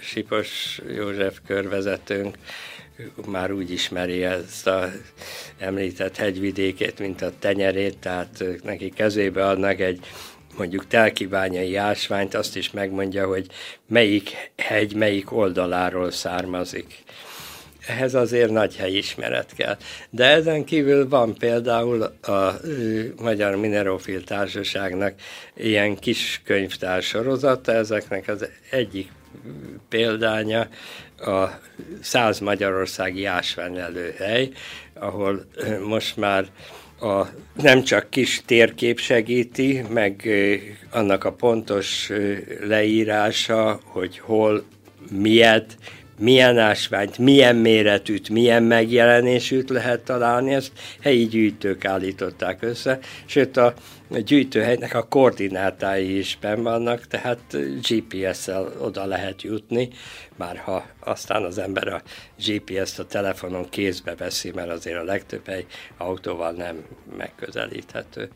Sipos 0.00 0.80
József 0.96 1.38
körvezetőnk 1.46 2.36
már 3.26 3.52
úgy 3.52 3.70
ismeri 3.70 4.24
ezt 4.24 4.66
a 4.66 4.90
említett 5.58 6.16
hegyvidékét, 6.16 6.98
mint 6.98 7.22
a 7.22 7.32
tenyerét, 7.38 7.98
tehát 7.98 8.44
neki 8.62 8.88
kezébe 8.90 9.46
adnak 9.46 9.80
egy 9.80 10.00
mondjuk 10.56 10.86
telkibányai 10.86 11.76
ásványt, 11.76 12.34
azt 12.34 12.56
is 12.56 12.70
megmondja, 12.70 13.26
hogy 13.26 13.46
melyik 13.86 14.52
hegy, 14.56 14.94
melyik 14.94 15.32
oldaláról 15.32 16.10
származik. 16.10 17.02
Ehhez 17.86 18.14
azért 18.14 18.50
nagy 18.50 18.76
helyismeret 18.76 19.52
kell. 19.56 19.76
De 20.10 20.24
ezen 20.24 20.64
kívül 20.64 21.08
van 21.08 21.34
például 21.34 22.02
a 22.22 22.60
Magyar 23.20 23.56
Minerofil 23.56 24.24
Társaságnak 24.24 25.14
ilyen 25.56 25.96
kis 25.96 26.40
könyvtár 26.44 27.02
sorozata, 27.02 27.72
ezeknek 27.72 28.28
az 28.28 28.48
egyik 28.70 29.10
példánya 29.88 30.68
a 31.18 31.48
száz 32.00 32.38
magyarországi 32.38 33.24
ásványlelőhely, 33.24 34.50
ahol 34.94 35.46
most 35.86 36.16
már 36.16 36.46
a, 37.00 37.26
nem 37.62 37.82
csak 37.82 38.10
kis 38.10 38.42
térkép 38.46 38.98
segíti, 38.98 39.84
meg 39.88 40.28
annak 40.90 41.24
a 41.24 41.32
pontos 41.32 42.10
leírása, 42.60 43.80
hogy 43.84 44.18
hol, 44.18 44.64
miért, 45.10 45.76
milyen 46.22 46.58
ásványt, 46.58 47.18
milyen 47.18 47.56
méretűt, 47.56 48.28
milyen 48.28 48.62
megjelenésűt 48.62 49.70
lehet 49.70 50.00
találni, 50.00 50.54
ezt 50.54 50.72
helyi 51.00 51.26
gyűjtők 51.26 51.84
állították 51.84 52.62
össze, 52.62 52.98
sőt 53.26 53.56
a 53.56 53.74
gyűjtőhelynek 54.08 54.94
a 54.94 55.02
koordinátái 55.02 56.18
is 56.18 56.38
benn 56.40 56.62
vannak, 56.62 57.06
tehát 57.06 57.56
GPS-szel 57.88 58.72
oda 58.80 59.04
lehet 59.04 59.42
jutni, 59.42 59.88
már 60.36 60.56
ha 60.56 60.86
aztán 61.00 61.44
az 61.44 61.58
ember 61.58 61.88
a 61.88 62.02
GPS-t 62.46 62.98
a 62.98 63.06
telefonon 63.06 63.68
kézbe 63.68 64.14
veszi, 64.14 64.50
mert 64.54 64.70
azért 64.70 64.98
a 64.98 65.04
legtöbb 65.04 65.46
hely 65.46 65.66
autóval 65.96 66.52
nem 66.52 66.84
megközelíthető. 67.16 68.28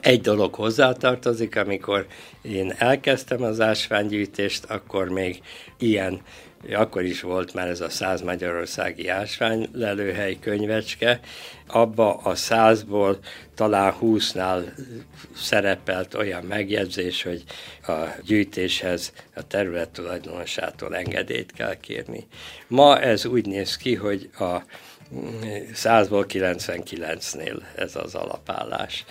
Egy 0.00 0.20
dolog 0.20 0.54
hozzátartozik, 0.54 1.56
amikor 1.56 2.06
én 2.42 2.74
elkezdtem 2.78 3.42
az 3.42 3.60
ásványgyűjtést, 3.60 4.64
akkor 4.64 5.08
még 5.08 5.40
ilyen 5.78 6.20
akkor 6.72 7.04
is 7.04 7.20
volt 7.20 7.54
már 7.54 7.68
ez 7.68 7.80
a 7.80 7.88
száz 7.88 8.20
magyarországi 8.20 9.08
ásvány 9.08 9.68
lelőhely 9.72 10.38
könyvecske, 10.40 11.20
abba 11.66 12.14
a 12.14 12.34
százból 12.34 13.18
talán 13.54 13.92
húsznál 13.92 14.74
szerepelt 15.36 16.14
olyan 16.14 16.44
megjegyzés, 16.44 17.22
hogy 17.22 17.44
a 17.86 17.92
gyűjtéshez 18.24 19.12
a 19.34 19.46
terület 19.46 19.90
tulajdonosától 19.90 20.96
engedélyt 20.96 21.52
kell 21.52 21.74
kérni. 21.80 22.26
Ma 22.66 23.00
ez 23.00 23.26
úgy 23.26 23.46
néz 23.46 23.76
ki, 23.76 23.94
hogy 23.94 24.30
a 24.38 24.62
100-ból 25.74 26.24
99-nél 26.28 27.62
ez 27.76 27.96
az 27.96 28.14
alapállás. 28.14 29.04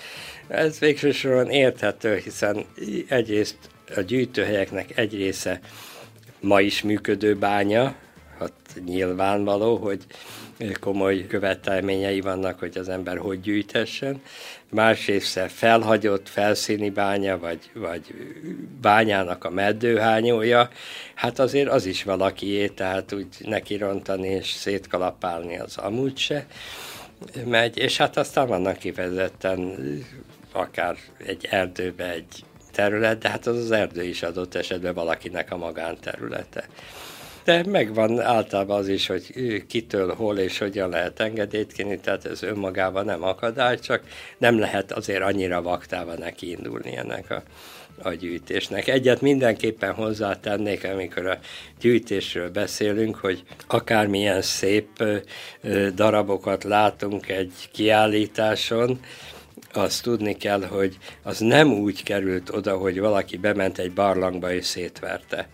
Ez 0.47 0.79
végső 0.79 1.47
érthető, 1.49 2.17
hiszen 2.17 2.65
egyrészt 3.07 3.57
a 3.95 4.01
gyűjtőhelyeknek 4.01 4.97
egy 4.97 5.13
része 5.13 5.59
ma 6.43 6.61
is 6.61 6.81
működő 6.81 7.35
bánya, 7.35 7.95
hát 8.39 8.51
nyilvánvaló, 8.85 9.75
hogy 9.77 10.05
komoly 10.79 11.27
követelményei 11.27 12.21
vannak, 12.21 12.59
hogy 12.59 12.77
az 12.77 12.89
ember 12.89 13.17
hogy 13.17 13.41
gyűjtessen. 13.41 14.21
Másrészt 14.69 15.39
felhagyott 15.39 16.29
felszíni 16.29 16.89
bánya, 16.89 17.39
vagy, 17.39 17.69
vagy 17.73 18.01
bányának 18.81 19.43
a 19.43 19.49
meddőhányója, 19.49 20.69
hát 21.13 21.39
azért 21.39 21.69
az 21.69 21.85
is 21.85 22.03
valakié, 22.03 22.67
tehát 22.67 23.13
úgy 23.13 23.27
neki 23.39 23.77
rontani 23.77 24.27
és 24.27 24.51
szétkalapálni 24.51 25.57
az 25.59 25.77
amúgy 25.77 26.17
se 26.17 26.45
megy, 27.45 27.77
és 27.77 27.97
hát 27.97 28.17
aztán 28.17 28.47
vannak 28.47 28.77
kifejezetten 28.77 29.77
akár 30.51 30.95
egy 31.17 31.47
erdőbe 31.49 32.11
egy 32.11 32.43
terület, 32.73 33.17
de 33.17 33.29
hát 33.29 33.47
az 33.47 33.57
az 33.57 33.71
erdő 33.71 34.03
is 34.03 34.23
adott 34.23 34.55
esetben 34.55 34.93
valakinek 34.93 35.51
a 35.51 35.57
magánterülete. 35.57 36.67
De 37.43 37.63
megvan 37.67 38.21
általában 38.21 38.77
az 38.77 38.87
is, 38.87 39.07
hogy 39.07 39.33
kitől, 39.67 40.13
hol 40.13 40.37
és 40.37 40.57
hogyan 40.57 40.89
lehet 40.89 41.19
engedélyt 41.19 41.71
kérni, 41.71 41.99
tehát 41.99 42.25
ez 42.25 42.43
önmagában 42.43 43.05
nem 43.05 43.23
akadály, 43.23 43.79
csak 43.79 44.03
nem 44.37 44.59
lehet 44.59 44.91
azért 44.91 45.21
annyira 45.21 45.61
vaktával 45.61 46.15
neki 46.15 46.49
indulni 46.49 46.95
ennek 46.95 47.31
a, 47.31 47.43
a 48.01 48.09
gyűjtésnek. 48.09 48.87
Egyet 48.87 49.21
mindenképpen 49.21 49.93
hozzátennék, 49.93 50.83
amikor 50.83 51.25
a 51.25 51.39
gyűjtésről 51.79 52.49
beszélünk, 52.49 53.15
hogy 53.15 53.43
akármilyen 53.67 54.41
szép 54.41 55.03
darabokat 55.95 56.63
látunk 56.63 57.29
egy 57.29 57.53
kiállításon, 57.71 58.99
azt 59.77 60.03
tudni 60.03 60.37
kell, 60.37 60.65
hogy 60.65 60.97
az 61.23 61.39
nem 61.39 61.73
úgy 61.73 62.03
került 62.03 62.49
oda, 62.49 62.77
hogy 62.77 62.99
valaki 62.99 63.37
bement 63.37 63.77
egy 63.77 63.91
barlangba 63.91 64.53
és 64.53 64.65
szétverte. 64.65 65.47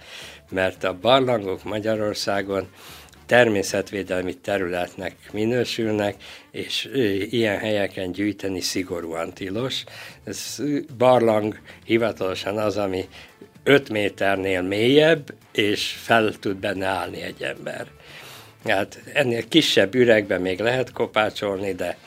Mert 0.50 0.84
a 0.84 0.98
barlangok 1.02 1.64
Magyarországon 1.64 2.68
természetvédelmi 3.26 4.34
területnek 4.34 5.16
minősülnek, 5.32 6.16
és 6.52 6.90
ilyen 7.30 7.58
helyeken 7.58 8.12
gyűjteni 8.12 8.62
szigorúan 8.62 9.34
tilos. 9.34 9.84
Ez 10.24 10.62
barlang 10.98 11.60
hivatalosan 11.86 12.58
az, 12.58 12.78
ami 12.78 13.08
5 13.64 13.90
méternél 13.90 14.62
mélyebb, 14.62 15.34
és 15.52 15.96
fel 16.02 16.34
tud 16.40 16.58
benne 16.58 16.86
állni 16.86 17.22
egy 17.22 17.44
ember. 17.44 17.88
Hát 18.66 19.02
ennél 19.14 19.48
kisebb 19.48 19.96
üregben 19.96 20.42
még 20.42 20.60
lehet 20.60 20.92
kopácsolni, 20.92 21.74
de, 21.74 21.98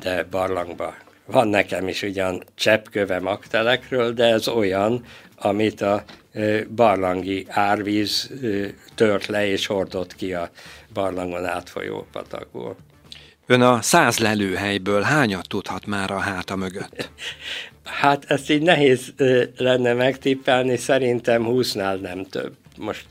de 0.00 0.26
barlangba 0.30 0.94
van 1.26 1.48
nekem 1.48 1.88
is 1.88 2.02
ugyan 2.02 2.42
cseppköve 2.54 3.20
magtelekről, 3.20 4.12
de 4.12 4.24
ez 4.24 4.48
olyan, 4.48 5.04
amit 5.36 5.80
a 5.80 6.04
barlangi 6.74 7.46
árvíz 7.48 8.30
tört 8.94 9.26
le 9.26 9.46
és 9.46 9.66
hordott 9.66 10.14
ki 10.14 10.34
a 10.34 10.50
barlangon 10.92 11.46
átfolyó 11.46 12.06
patakból. 12.12 12.76
Ön 13.46 13.60
a 13.60 13.82
száz 13.82 14.18
lelőhelyből 14.18 15.02
hányat 15.02 15.48
tudhat 15.48 15.86
már 15.86 16.10
a 16.10 16.18
háta 16.18 16.56
mögött? 16.56 17.08
Hát 17.84 18.24
ezt 18.28 18.50
így 18.50 18.62
nehéz 18.62 19.14
lenne 19.56 19.92
megtippelni, 19.92 20.76
szerintem 20.76 21.44
húsznál 21.44 21.96
nem 21.96 22.24
több. 22.24 22.52
Most 22.78 23.06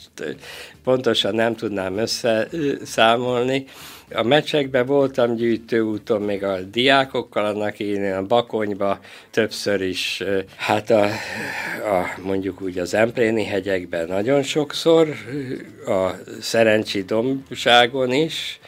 pontosan 0.84 1.36
nem 1.36 1.56
tudnám 1.56 1.98
összeszámolni. 1.98 3.66
A 4.14 4.24
meccsekben 4.24 4.86
voltam 4.86 5.36
gyűjtőúton 5.36 6.22
még 6.22 6.44
a 6.44 6.62
diákokkal, 6.62 7.46
annak 7.46 7.80
én 7.80 8.14
a 8.14 8.26
Bakonyba 8.26 9.00
többször 9.30 9.82
is, 9.82 10.24
hát 10.56 10.90
a, 10.90 11.04
a, 11.04 12.20
mondjuk 12.24 12.62
úgy 12.62 12.78
az 12.78 12.94
Empléni 12.94 13.44
hegyekben 13.44 14.08
nagyon 14.08 14.44
sokszor, 14.44 15.08
a 15.86 16.10
Szerencsi 16.42 17.04
dombságon 17.04 18.12
is, 18.12 18.60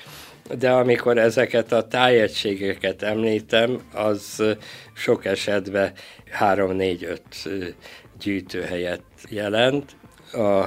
de 0.59 0.71
amikor 0.71 1.17
ezeket 1.17 1.71
a 1.71 1.87
tájegységeket 1.87 3.01
említem, 3.01 3.81
az 3.93 4.43
sok 4.93 5.25
esetben 5.25 5.91
3-4-5 6.39 7.17
gyűjtőhelyet 8.19 9.01
jelent. 9.29 9.91
A 10.33 10.65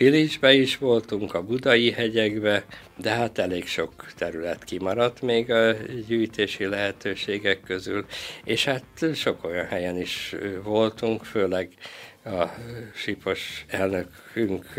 Pilisbe 0.00 0.52
is 0.52 0.78
voltunk, 0.78 1.34
a 1.34 1.42
Budai 1.42 1.90
hegyekbe, 1.90 2.64
de 2.96 3.10
hát 3.10 3.38
elég 3.38 3.66
sok 3.66 4.12
terület 4.16 4.64
kimaradt 4.64 5.22
még 5.22 5.50
a 5.50 5.72
gyűjtési 6.06 6.66
lehetőségek 6.66 7.60
közül, 7.60 8.06
és 8.44 8.64
hát 8.64 8.84
sok 9.14 9.44
olyan 9.44 9.66
helyen 9.66 9.96
is 9.96 10.34
voltunk, 10.62 11.24
főleg 11.24 11.68
a 12.24 12.44
Sipos 12.94 13.64
elnökünk 13.68 14.74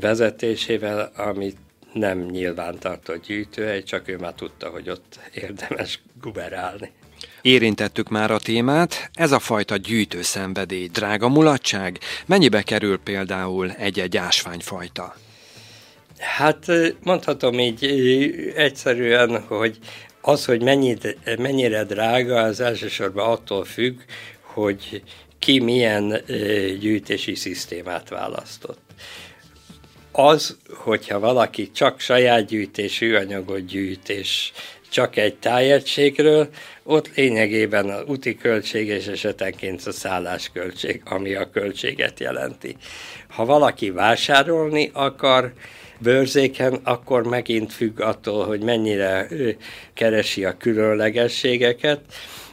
vezetésével, 0.00 1.12
amit 1.16 1.58
nem 1.92 2.18
nyilván 2.18 2.78
tartott 2.78 3.26
gyűjtőhely, 3.26 3.82
csak 3.82 4.08
ő 4.08 4.16
már 4.16 4.34
tudta, 4.34 4.68
hogy 4.68 4.90
ott 4.90 5.20
érdemes 5.34 6.00
guberálni. 6.20 6.90
Érintettük 7.42 8.08
már 8.08 8.30
a 8.30 8.38
témát, 8.38 9.10
ez 9.14 9.32
a 9.32 9.38
fajta 9.38 9.76
gyűjtőszenvedély, 9.76 10.86
drága 10.86 11.28
mulatság, 11.28 11.98
mennyibe 12.26 12.62
kerül 12.62 12.98
például 12.98 13.70
egy-egy 13.70 14.16
ásványfajta? 14.16 15.16
Hát 16.18 16.66
mondhatom 17.02 17.58
így 17.58 17.84
egyszerűen, 18.54 19.42
hogy 19.46 19.78
az, 20.20 20.44
hogy 20.44 20.62
mennyit, 20.62 21.18
mennyire 21.38 21.84
drága, 21.84 22.42
az 22.42 22.60
elsősorban 22.60 23.30
attól 23.30 23.64
függ, 23.64 24.00
hogy 24.40 25.02
ki 25.38 25.58
milyen 25.58 26.22
gyűjtési 26.80 27.34
szisztémát 27.34 28.08
választott. 28.08 28.80
Az, 30.12 30.56
hogyha 30.68 31.18
valaki 31.18 31.70
csak 31.70 32.00
saját 32.00 32.46
gyűjtésű 32.46 33.14
anyagot 33.14 33.66
gyűjt, 33.66 34.08
és 34.08 34.52
csak 34.90 35.16
egy 35.16 35.34
tájegységről, 35.34 36.48
ott 36.82 37.14
lényegében 37.14 37.90
a 37.90 38.02
úti 38.06 38.36
költség 38.36 38.88
és 38.88 39.06
esetenként 39.06 39.86
a 39.86 39.92
szállásköltség, 39.92 41.02
ami 41.04 41.34
a 41.34 41.50
költséget 41.50 42.20
jelenti. 42.20 42.76
Ha 43.28 43.44
valaki 43.44 43.90
vásárolni 43.90 44.90
akar 44.92 45.52
bőrzéken, 45.98 46.80
akkor 46.82 47.26
megint 47.26 47.72
függ 47.72 48.00
attól, 48.00 48.46
hogy 48.46 48.62
mennyire 48.62 49.28
keresi 49.94 50.44
a 50.44 50.56
különlegességeket. 50.56 52.00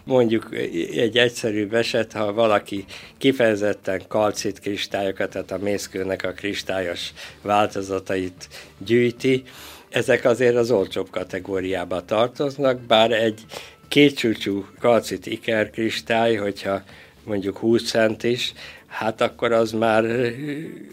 Mondjuk 0.03 0.55
egy 0.95 1.17
egyszerű 1.17 1.67
eset, 1.71 2.11
ha 2.11 2.33
valaki 2.33 2.85
kifejezetten 3.17 4.01
kalcit 4.07 4.59
kristályokat, 4.59 5.29
tehát 5.29 5.51
a 5.51 5.57
mészkőnek 5.57 6.23
a 6.23 6.31
kristályos 6.31 7.13
változatait 7.41 8.47
gyűjti, 8.77 9.43
ezek 9.89 10.25
azért 10.25 10.55
az 10.55 10.71
olcsóbb 10.71 11.09
kategóriába 11.09 12.05
tartoznak, 12.05 12.79
bár 12.79 13.11
egy 13.11 13.45
kétcsúcsú 13.87 14.65
kalcit 14.79 15.25
ikerkristály, 15.25 16.35
hogyha 16.35 16.83
mondjuk 17.23 17.57
20 17.57 17.89
cent 17.89 18.23
is, 18.23 18.53
hát 18.87 19.21
akkor 19.21 19.51
az 19.51 19.71
már 19.71 20.05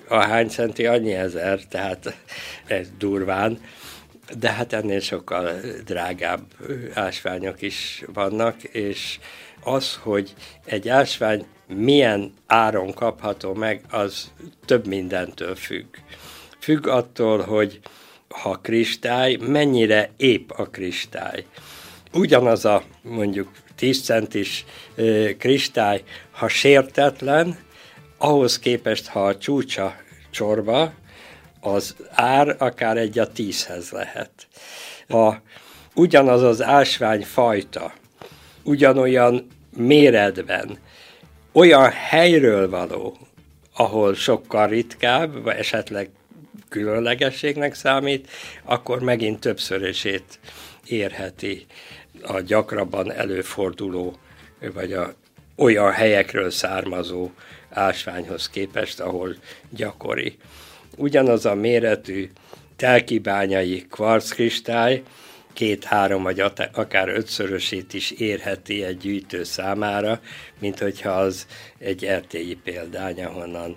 a 0.08 0.16
hány 0.16 0.48
centi 0.48 0.86
annyi 0.86 1.12
ezer, 1.12 1.60
tehát 1.70 2.16
ez 2.66 2.88
durván. 2.98 3.58
De 4.38 4.50
hát 4.50 4.72
ennél 4.72 5.00
sokkal 5.00 5.50
drágább 5.84 6.42
ásványok 6.94 7.62
is 7.62 8.04
vannak, 8.12 8.62
és 8.62 9.18
az, 9.60 9.94
hogy 10.02 10.34
egy 10.64 10.88
ásvány 10.88 11.46
milyen 11.66 12.32
áron 12.46 12.94
kapható 12.94 13.54
meg, 13.54 13.80
az 13.90 14.32
több 14.64 14.86
mindentől 14.86 15.54
függ. 15.54 15.86
Függ 16.58 16.86
attól, 16.86 17.40
hogy 17.40 17.80
ha 18.42 18.58
kristály, 18.62 19.36
mennyire 19.36 20.10
épp 20.16 20.50
a 20.50 20.64
kristály. 20.64 21.44
Ugyanaz 22.12 22.64
a 22.64 22.82
mondjuk 23.02 23.48
10 23.76 24.02
centis 24.02 24.64
kristály, 25.38 26.02
ha 26.30 26.48
sértetlen, 26.48 27.58
ahhoz 28.18 28.58
képest, 28.58 29.06
ha 29.06 29.26
a 29.26 29.38
csúcsa 29.38 29.96
csorba, 30.30 30.92
az 31.60 31.96
ár 32.10 32.56
akár 32.58 32.96
egy 32.96 33.18
a 33.18 33.32
tízhez 33.32 33.90
lehet. 33.90 34.30
Ha 35.08 35.42
ugyanaz 35.94 36.42
az 36.42 36.62
ásvány 36.62 37.24
fajta, 37.24 37.92
ugyanolyan 38.62 39.46
méretben, 39.76 40.78
olyan 41.52 41.90
helyről 41.90 42.70
való, 42.70 43.16
ahol 43.76 44.14
sokkal 44.14 44.66
ritkább, 44.66 45.42
vagy 45.42 45.56
esetleg 45.56 46.10
különlegességnek 46.74 47.74
számít, 47.74 48.30
akkor 48.62 49.00
megint 49.00 49.40
többszörösét 49.40 50.38
érheti 50.86 51.66
a 52.22 52.40
gyakrabban 52.40 53.12
előforduló, 53.12 54.16
vagy 54.72 54.92
a 54.92 55.14
olyan 55.56 55.92
helyekről 55.92 56.50
származó 56.50 57.30
ásványhoz 57.70 58.48
képest, 58.48 59.00
ahol 59.00 59.36
gyakori. 59.70 60.36
Ugyanaz 60.96 61.46
a 61.46 61.54
méretű 61.54 62.30
telkibányai 62.76 63.86
kvarckristály 63.90 65.02
két-három 65.52 66.22
vagy 66.22 66.40
akár 66.72 67.08
ötszörösét 67.08 67.94
is 67.94 68.10
érheti 68.10 68.84
egy 68.84 68.96
gyűjtő 68.96 69.44
számára, 69.44 70.20
mint 70.58 70.78
hogyha 70.78 71.10
az 71.10 71.46
egy 71.78 72.04
erdélyi 72.04 72.54
példány, 72.54 73.24
ahonnan 73.24 73.76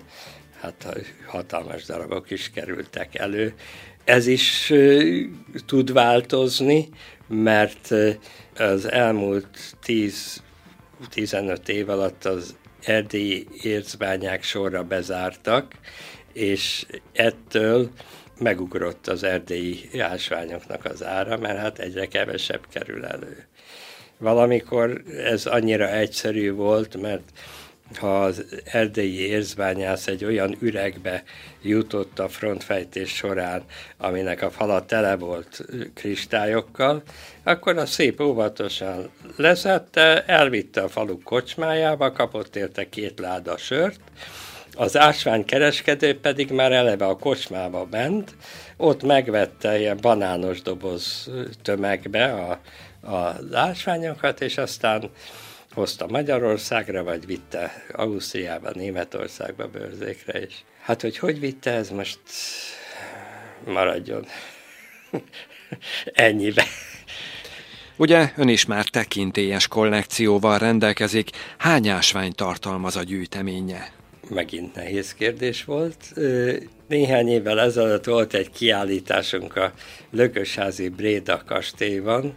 hát 0.61 0.87
hatalmas 1.25 1.85
darabok 1.85 2.31
is 2.31 2.49
kerültek 2.49 3.15
elő. 3.15 3.53
Ez 4.03 4.27
is 4.27 4.73
tud 5.65 5.93
változni, 5.93 6.89
mert 7.27 7.93
az 8.57 8.91
elmúlt 8.91 9.75
10-15 11.11 11.67
év 11.67 11.89
alatt 11.89 12.25
az 12.25 12.55
erdélyi 12.83 13.47
ércbányák 13.61 14.43
sorra 14.43 14.83
bezártak, 14.83 15.73
és 16.33 16.85
ettől 17.13 17.89
megugrott 18.39 19.07
az 19.07 19.23
erdélyi 19.23 19.99
ásványoknak 19.99 20.85
az 20.85 21.03
ára, 21.03 21.37
mert 21.37 21.59
hát 21.59 21.79
egyre 21.79 22.05
kevesebb 22.05 22.67
kerül 22.69 23.05
elő. 23.05 23.45
Valamikor 24.17 25.03
ez 25.17 25.45
annyira 25.45 25.89
egyszerű 25.89 26.51
volt, 26.51 27.01
mert 27.01 27.31
ha 27.95 28.23
az 28.23 28.45
erdélyi 28.63 29.19
érzbányász 29.19 30.07
egy 30.07 30.25
olyan 30.25 30.55
üregbe 30.59 31.23
jutott 31.61 32.19
a 32.19 32.29
frontfejtés 32.29 33.09
során, 33.09 33.63
aminek 33.97 34.41
a 34.41 34.51
fala 34.51 34.85
tele 34.85 35.15
volt 35.15 35.65
kristályokkal, 35.93 37.01
akkor 37.43 37.77
a 37.77 37.85
szép 37.85 38.21
óvatosan 38.21 39.09
leszette, 39.35 40.25
elvitte 40.25 40.81
a 40.81 40.89
falu 40.89 41.21
kocsmájába, 41.23 42.11
kapott 42.11 42.55
érte 42.55 42.89
két 42.89 43.19
láda 43.19 43.57
sört, 43.57 43.99
az 44.75 44.97
ásványkereskedő 44.97 46.19
pedig 46.19 46.51
már 46.51 46.71
eleve 46.71 47.05
a 47.05 47.15
kocsmába 47.15 47.87
ment, 47.91 48.35
ott 48.77 49.03
megvette 49.03 49.79
ilyen 49.79 49.97
banános 50.01 50.61
doboz 50.61 51.29
tömegbe 51.61 52.33
a, 52.33 52.59
a 53.11 53.35
ásványokat, 53.53 54.41
és 54.41 54.57
aztán 54.57 55.09
hozta 55.77 56.07
Magyarországra, 56.07 57.03
vagy 57.03 57.25
vitte 57.25 57.83
Ausztriába, 57.91 58.71
Németországba 58.73 59.67
bőrzékre 59.67 60.45
is. 60.45 60.63
Hát, 60.81 61.01
hogy 61.01 61.17
hogy 61.17 61.39
vitte, 61.39 61.71
ez 61.71 61.89
most 61.89 62.19
maradjon 63.65 64.25
ennyibe. 66.27 66.63
Ugye 67.95 68.31
ön 68.35 68.47
is 68.47 68.65
már 68.65 68.85
tekintélyes 68.85 69.67
kollekcióval 69.67 70.57
rendelkezik, 70.57 71.29
hány 71.57 71.87
ásvány 71.87 72.31
tartalmaz 72.31 72.95
a 72.95 73.03
gyűjteménye? 73.03 73.91
Megint 74.29 74.75
nehéz 74.75 75.13
kérdés 75.13 75.63
volt. 75.63 76.13
Néhány 76.87 77.27
évvel 77.27 77.59
ezelőtt 77.59 78.05
volt 78.05 78.33
egy 78.33 78.51
kiállításunk 78.51 79.55
a 79.55 79.73
Lökösházi 80.11 80.89
Bréda 80.89 81.43
kastélyban, 81.45 82.35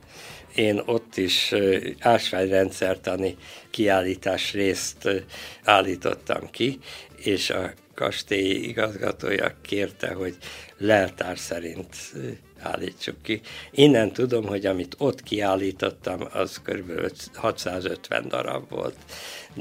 én 0.55 0.83
ott 0.87 1.17
is 1.17 1.55
ásványrendszertani 2.01 3.37
kiállítás 3.71 4.53
részt 4.53 5.09
állítottam 5.65 6.51
ki, 6.51 6.79
és 7.17 7.51
a 7.51 7.73
kastély 7.95 8.51
igazgatója 8.51 9.55
kérte, 9.63 10.13
hogy 10.13 10.37
leltár 10.79 11.39
szerint 11.39 11.97
állítsuk 12.59 13.23
ki. 13.23 13.41
Innen 13.71 14.13
tudom, 14.13 14.47
hogy 14.47 14.67
amit 14.67 14.95
ott 14.99 15.23
kiállítottam, 15.23 16.21
az 16.33 16.61
kb. 16.65 17.13
650 17.35 18.29
darab 18.29 18.69
volt, 18.69 18.97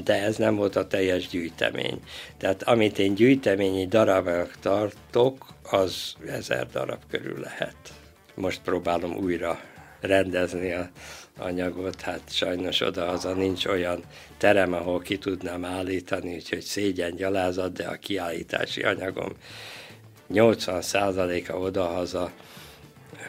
de 0.04 0.22
ez 0.22 0.36
nem 0.36 0.56
volt 0.56 0.76
a 0.76 0.86
teljes 0.86 1.28
gyűjtemény. 1.28 2.00
Tehát 2.38 2.62
amit 2.62 2.98
én 2.98 3.14
gyűjteményi 3.14 3.86
darabok 3.86 4.50
tartok, 4.60 5.46
az 5.62 6.14
ezer 6.26 6.66
darab 6.66 7.00
körül 7.10 7.40
lehet. 7.40 7.76
Most 8.34 8.60
próbálom 8.62 9.16
újra 9.16 9.60
rendezni 10.00 10.72
a 10.72 10.90
anyagot, 11.38 12.00
hát 12.00 12.20
sajnos 12.26 12.80
oda-haza 12.80 13.34
nincs 13.34 13.66
olyan 13.66 14.02
terem, 14.38 14.72
ahol 14.72 15.00
ki 15.00 15.18
tudnám 15.18 15.64
állítani, 15.64 16.34
úgyhogy 16.34 16.60
szégyen 16.60 17.16
gyalázat, 17.16 17.72
de 17.72 17.86
a 17.86 17.94
kiállítási 17.94 18.82
anyagom 18.82 19.32
80%-a 20.32 21.52
oda-haza 21.52 22.30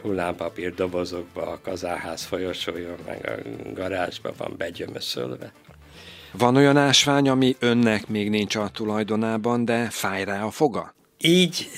hullámpapír 0.01 0.73
dobozokba, 0.73 1.47
a 1.47 1.59
kazánház 1.63 2.23
folyosójon, 2.23 2.97
meg 3.05 3.29
a 3.29 3.73
garázsba 3.73 4.33
van 4.37 4.53
begyömöszölve. 4.57 5.51
Van 6.31 6.55
olyan 6.55 6.77
ásvány, 6.77 7.29
ami 7.29 7.55
önnek 7.59 8.07
még 8.07 8.29
nincs 8.29 8.55
a 8.55 8.69
tulajdonában, 8.69 9.65
de 9.65 9.89
fáj 9.89 10.23
rá 10.23 10.43
a 10.43 10.51
foga? 10.51 10.93
Így, 11.17 11.69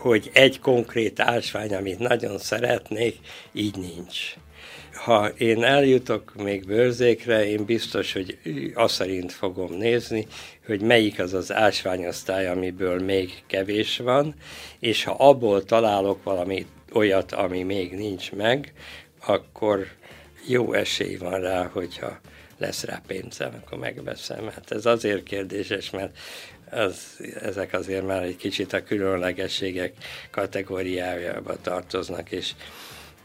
hogy 0.00 0.30
egy 0.32 0.60
konkrét 0.60 1.20
ásvány, 1.20 1.74
amit 1.74 1.98
nagyon 1.98 2.38
szeretnék, 2.38 3.16
így 3.52 3.76
nincs. 3.76 4.34
Ha 4.92 5.28
én 5.28 5.64
eljutok 5.64 6.32
még 6.42 6.66
bőrzékre, 6.66 7.46
én 7.46 7.64
biztos, 7.64 8.12
hogy 8.12 8.38
azt 8.74 8.94
szerint 8.94 9.32
fogom 9.32 9.72
nézni, 9.72 10.26
hogy 10.66 10.80
melyik 10.80 11.18
az 11.18 11.34
az 11.34 11.52
ásványosztály, 11.52 12.48
amiből 12.48 13.00
még 13.00 13.32
kevés 13.46 13.98
van, 13.98 14.34
és 14.78 15.04
ha 15.04 15.12
abból 15.18 15.64
találok 15.64 16.22
valami 16.22 16.66
olyat, 16.92 17.32
ami 17.32 17.62
még 17.62 17.92
nincs 17.92 18.32
meg, 18.32 18.72
akkor 19.26 19.86
jó 20.46 20.72
esély 20.72 21.16
van 21.16 21.40
rá, 21.40 21.70
hogyha 21.72 22.18
lesz 22.58 22.84
rá 22.84 23.02
pénzem, 23.06 23.62
akkor 23.62 23.78
megveszem. 23.78 24.48
Hát 24.48 24.70
ez 24.70 24.86
azért 24.86 25.22
kérdéses, 25.22 25.90
mert 25.90 26.18
az, 26.70 27.20
ezek 27.42 27.72
azért 27.72 28.06
már 28.06 28.22
egy 28.22 28.36
kicsit 28.36 28.72
a 28.72 28.82
különlegességek 28.82 29.92
kategóriájába 30.30 31.60
tartoznak, 31.60 32.30
és 32.30 32.52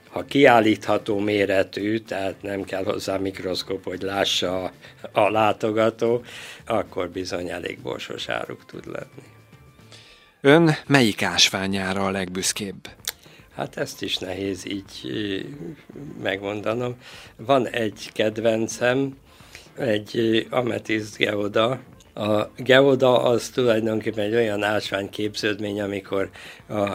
ha 0.10 0.26
kiállítható 0.26 1.20
méretű, 1.20 1.98
tehát 1.98 2.42
nem 2.42 2.64
kell 2.64 2.84
hozzá 2.84 3.18
mikroszkop, 3.18 3.84
hogy 3.84 4.02
lássa 4.02 4.64
a, 4.64 4.72
a 5.12 5.30
látogató, 5.30 6.24
akkor 6.66 7.10
bizony 7.10 7.50
elég 7.50 7.80
borsos 7.80 8.30
áruk 8.30 8.66
tud 8.66 8.86
lenni. 8.86 9.32
Ön 10.42 10.76
melyik 10.88 11.24
ásványára 11.24 12.06
a 12.06 12.12
legbüszkébb? 12.12 12.88
Hát 13.56 13.78
ezt 13.78 14.02
is 14.02 14.18
nehéz 14.18 14.66
így 14.66 14.92
megmondanom. 16.22 16.96
Van 17.36 17.68
egy 17.68 18.10
kedvencem, 18.14 19.18
egy 19.78 20.48
ametiszt 20.50 21.18
geoda, 21.18 21.80
a 22.16 22.50
geoda 22.58 23.24
az 23.24 23.50
tulajdonképpen 23.50 24.24
egy 24.24 24.36
olyan 24.36 24.64
ásványképződmény, 24.64 25.82
amikor 25.82 26.30
a, 26.70 26.92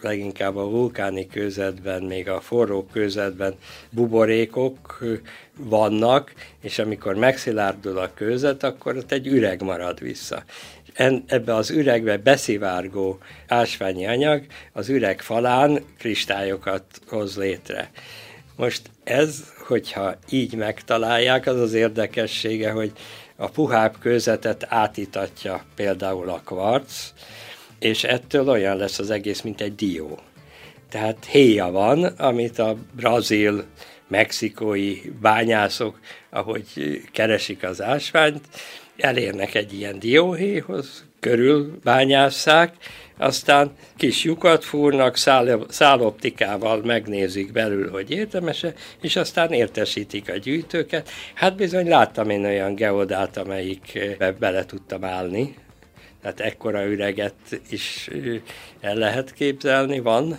leginkább 0.00 0.56
a 0.56 0.70
vulkáni 0.70 1.26
közetben, 1.26 2.02
még 2.02 2.28
a 2.28 2.40
forró 2.40 2.86
közetben 2.92 3.54
buborékok 3.90 5.04
vannak, 5.56 6.32
és 6.60 6.78
amikor 6.78 7.14
megszilárdul 7.14 7.98
a 7.98 8.10
közet, 8.14 8.62
akkor 8.62 8.96
ott 8.96 9.12
egy 9.12 9.26
üreg 9.26 9.62
marad 9.62 10.00
vissza. 10.00 10.42
Ebbe 11.26 11.54
az 11.54 11.70
üregbe 11.70 12.16
beszivárgó 12.16 13.18
ásványi 13.46 14.06
anyag 14.06 14.46
az 14.72 14.88
üreg 14.88 15.20
falán 15.20 15.84
kristályokat 15.98 16.84
hoz 17.08 17.36
létre. 17.36 17.90
Most 18.60 18.90
ez, 19.04 19.44
hogyha 19.66 20.14
így 20.30 20.54
megtalálják, 20.54 21.46
az 21.46 21.60
az 21.60 21.72
érdekessége, 21.72 22.70
hogy 22.70 22.92
a 23.36 23.48
puhább 23.48 23.98
kőzetet 23.98 24.66
átítatja 24.68 25.64
például 25.74 26.28
a 26.28 26.42
kvarc, 26.44 27.12
és 27.78 28.04
ettől 28.04 28.48
olyan 28.48 28.76
lesz 28.76 28.98
az 28.98 29.10
egész, 29.10 29.40
mint 29.40 29.60
egy 29.60 29.74
dió. 29.74 30.18
Tehát 30.88 31.24
héja 31.24 31.70
van, 31.70 32.04
amit 32.04 32.58
a 32.58 32.76
brazil, 32.96 33.64
mexikói 34.08 35.00
bányászok, 35.20 35.98
ahogy 36.30 37.00
keresik 37.12 37.62
az 37.62 37.82
ásványt, 37.82 38.40
elérnek 38.96 39.54
egy 39.54 39.72
ilyen 39.72 39.98
dióhéjhoz, 39.98 41.04
körül 41.20 41.78
bányásszák, 41.84 42.74
aztán 43.16 43.72
kis 43.96 44.24
lyukat 44.24 44.64
fúrnak, 44.64 45.16
szál, 45.16 45.66
száloptikával 45.68 46.82
megnézik 46.84 47.52
belül, 47.52 47.90
hogy 47.90 48.10
érdemes-e, 48.10 48.74
és 49.00 49.16
aztán 49.16 49.52
értesítik 49.52 50.30
a 50.30 50.36
gyűjtőket. 50.36 51.08
Hát 51.34 51.56
bizony 51.56 51.88
láttam 51.88 52.30
én 52.30 52.44
olyan 52.44 52.74
geodát, 52.74 53.36
amelyik 53.36 53.98
bele 54.38 54.64
tudtam 54.64 55.04
állni, 55.04 55.54
tehát 56.22 56.40
ekkora 56.40 56.86
üreget 56.86 57.60
is 57.70 58.10
el 58.80 58.94
lehet 58.94 59.32
képzelni, 59.32 60.00
van. 60.00 60.38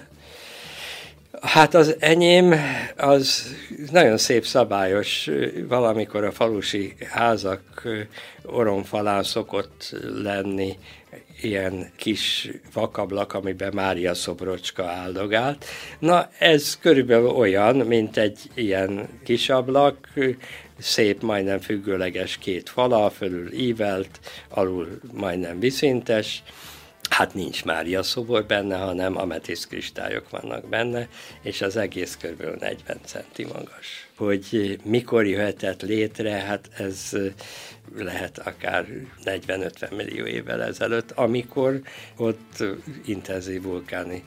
Hát 1.42 1.74
az 1.74 1.96
enyém 2.00 2.56
az 2.98 3.56
nagyon 3.92 4.18
szép 4.18 4.46
szabályos, 4.46 5.30
valamikor 5.68 6.24
a 6.24 6.32
falusi 6.32 6.94
házak 7.10 7.88
oromfalán 8.44 9.24
szokott 9.24 9.96
lenni 10.24 10.78
ilyen 11.42 11.92
kis 11.96 12.50
vakablak, 12.74 13.34
amiben 13.34 13.74
Mária 13.74 14.14
szobrocska 14.14 14.86
áldogált. 14.86 15.66
Na, 16.00 16.30
ez 16.40 16.78
körülbelül 16.82 17.28
olyan, 17.28 17.76
mint 17.76 18.18
egy 18.18 18.40
ilyen 18.54 19.10
kis 19.24 19.50
ablak, 19.50 20.14
szép, 20.78 21.22
majdnem 21.22 21.60
függőleges 21.60 22.38
két 22.38 22.70
fala, 22.70 23.10
fölül 23.10 23.54
ívelt, 23.54 24.20
alul 24.50 25.00
majdnem 25.14 25.60
viszintes, 25.60 26.44
hát 27.22 27.34
nincs 27.34 27.64
Mária 27.66 28.04
szobor 28.04 28.46
benne, 28.46 28.78
hanem 28.78 29.18
ametiszt 29.18 29.68
kristályok 29.68 30.30
vannak 30.30 30.70
benne, 30.70 31.08
és 31.42 31.62
az 31.62 31.78
egész 31.78 32.18
kb. 32.22 32.42
40 32.60 33.00
centi 33.06 33.44
magas. 33.44 34.10
Hogy 34.18 34.80
mikor 34.84 35.26
jöhetett 35.26 35.82
létre, 35.82 36.32
hát 36.32 36.70
ez 36.78 37.18
lehet 37.98 38.40
akár 38.40 38.86
40-50 39.24 39.96
millió 39.96 40.26
évvel 40.26 40.64
ezelőtt, 40.64 41.12
amikor 41.12 41.82
ott 42.18 42.64
intenzív 43.06 43.62
vulkáni 43.62 44.24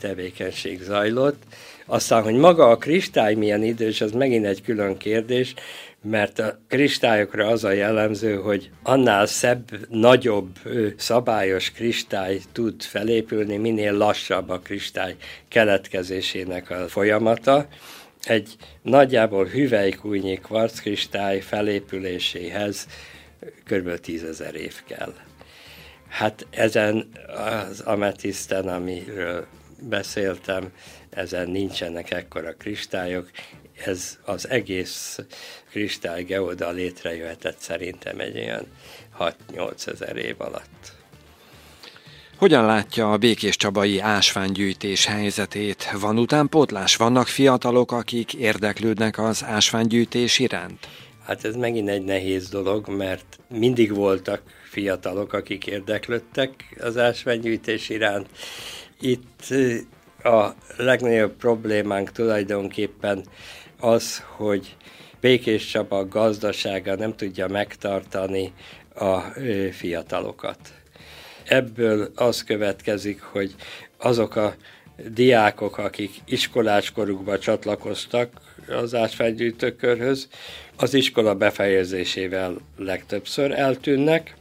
tevékenység 0.00 0.82
zajlott. 0.82 1.42
Aztán, 1.86 2.22
hogy 2.22 2.34
maga 2.34 2.68
a 2.68 2.76
kristály 2.76 3.34
milyen 3.34 3.62
idős, 3.62 4.00
az 4.00 4.12
megint 4.12 4.46
egy 4.46 4.62
külön 4.62 4.96
kérdés, 4.96 5.54
mert 6.02 6.38
a 6.38 6.58
kristályokra 6.68 7.46
az 7.46 7.64
a 7.64 7.72
jellemző, 7.72 8.36
hogy 8.36 8.70
annál 8.82 9.26
szebb, 9.26 9.86
nagyobb, 9.88 10.58
szabályos 10.96 11.70
kristály 11.70 12.40
tud 12.52 12.82
felépülni, 12.82 13.56
minél 13.56 13.92
lassabb 13.92 14.48
a 14.48 14.58
kristály 14.58 15.16
keletkezésének 15.48 16.70
a 16.70 16.88
folyamata. 16.88 17.66
Egy 18.22 18.56
nagyjából 18.82 19.44
hüvelykújnyi 19.44 20.34
kvarckristály 20.34 21.40
felépüléséhez 21.40 22.86
kb. 23.64 23.94
tízezer 24.00 24.54
év 24.54 24.74
kell. 24.86 25.14
Hát 26.08 26.46
ezen 26.50 27.08
az 27.68 27.80
ametiszten, 27.80 28.68
amiről 28.68 29.46
beszéltem, 29.88 30.72
ezen 31.10 31.50
nincsenek 31.50 32.10
ekkora 32.10 32.54
kristályok, 32.54 33.30
ez 33.84 34.18
az 34.24 34.48
egész 34.48 35.18
kristály 35.70 36.22
geoda 36.22 36.70
létrejöhetett 36.70 37.58
szerintem 37.58 38.18
egy 38.18 38.36
olyan 38.36 38.66
6-8 39.18 39.86
ezer 39.86 40.16
év 40.16 40.34
alatt. 40.38 40.92
Hogyan 42.36 42.64
látja 42.64 43.12
a 43.12 43.16
Békés 43.16 43.56
Csabai 43.56 43.98
ásványgyűjtés 43.98 45.06
helyzetét? 45.06 45.90
Van 46.00 46.18
utánpótlás? 46.18 46.96
Vannak 46.96 47.26
fiatalok, 47.26 47.92
akik 47.92 48.34
érdeklődnek 48.34 49.18
az 49.18 49.44
ásványgyűjtés 49.44 50.38
iránt? 50.38 50.88
Hát 51.26 51.44
ez 51.44 51.54
megint 51.54 51.88
egy 51.88 52.04
nehéz 52.04 52.48
dolog, 52.48 52.88
mert 52.88 53.38
mindig 53.48 53.94
voltak 53.94 54.42
fiatalok, 54.70 55.32
akik 55.32 55.66
érdeklődtek 55.66 56.76
az 56.78 56.96
ásványgyűjtés 56.96 57.88
iránt. 57.88 58.28
Itt 59.00 59.54
a 60.24 60.54
legnagyobb 60.76 61.32
problémánk 61.32 62.12
tulajdonképpen 62.12 63.24
az, 63.80 64.22
hogy 64.36 64.76
Békés 65.20 65.66
Csaba 65.66 66.08
gazdasága 66.08 66.94
nem 66.94 67.16
tudja 67.16 67.48
megtartani 67.48 68.52
a 68.94 69.18
fiatalokat. 69.72 70.58
Ebből 71.44 72.10
az 72.14 72.44
következik, 72.44 73.20
hogy 73.20 73.54
azok 73.98 74.36
a 74.36 74.54
diákok, 75.08 75.78
akik 75.78 76.10
iskoláskorukban 76.24 77.38
csatlakoztak 77.38 78.40
az 78.68 78.94
ásványgyűjtőkörhöz, 78.94 80.28
az 80.76 80.94
iskola 80.94 81.34
befejezésével 81.34 82.56
legtöbbször 82.76 83.50
eltűnnek, 83.50 84.34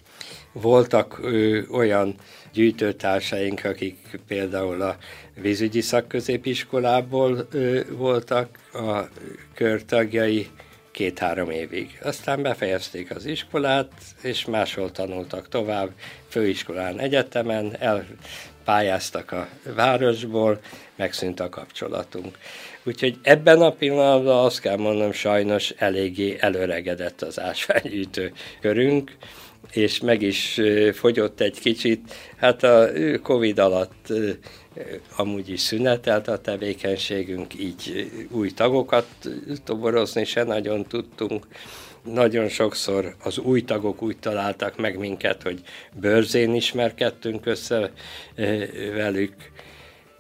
Voltak 0.52 1.20
ö, 1.22 1.60
olyan 1.72 2.16
gyűjtőtársaink, 2.54 3.64
akik 3.64 4.20
például 4.28 4.82
a 4.82 4.98
vízügyi 5.42 5.82
szakközépiskolából 5.82 7.48
ö, 7.52 7.80
voltak 7.90 8.58
a 8.74 9.02
körtagjai 9.54 10.48
két-három 10.92 11.50
évig. 11.50 12.00
Aztán 12.04 12.42
befejezték 12.42 13.16
az 13.16 13.26
iskolát, 13.26 13.92
és 14.22 14.46
máshol 14.46 14.92
tanultak 14.92 15.50
tovább, 15.50 15.90
főiskolán, 16.28 17.00
egyetemen, 17.00 17.76
elpályáztak 17.80 19.32
a 19.32 19.48
városból, 19.76 20.60
megszűnt 20.96 21.40
a 21.40 21.50
kapcsolatunk. 21.50 22.38
Úgyhogy 22.84 23.18
ebben 23.22 23.62
a 23.62 23.72
pillanatban 23.72 24.46
azt 24.46 24.60
kell 24.60 24.78
mondom, 24.78 25.12
sajnos 25.12 25.70
eléggé 25.70 26.38
előregedett 26.40 27.22
az 27.22 27.40
ásványgyűjtő 27.40 28.34
körünk, 28.62 29.12
és 29.72 30.00
meg 30.00 30.22
is 30.22 30.60
fogyott 30.94 31.40
egy 31.40 31.60
kicsit. 31.60 32.14
Hát 32.38 32.64
a 32.64 32.90
Covid 33.24 33.60
alatt 33.60 34.14
amúgy 35.16 35.50
is 35.50 35.60
szünetelt 35.60 36.28
a 36.28 36.42
tevékenységünk, 36.42 37.60
így 37.60 38.12
új 38.32 38.52
tagokat 38.52 39.08
toborozni 39.64 40.26
se 40.26 40.44
nagyon 40.44 40.86
tudtunk. 40.86 41.48
Nagyon 42.04 42.48
sokszor 42.48 43.16
az 43.24 43.38
új 43.38 43.64
tagok 43.64 44.02
úgy 44.02 44.18
találtak 44.18 44.78
meg 44.78 44.98
minket, 44.98 45.44
hogy 45.44 45.62
bőrzén 46.00 46.56
ismerkedtünk 46.56 47.46
össze 47.46 47.92
velük. 48.94 49.34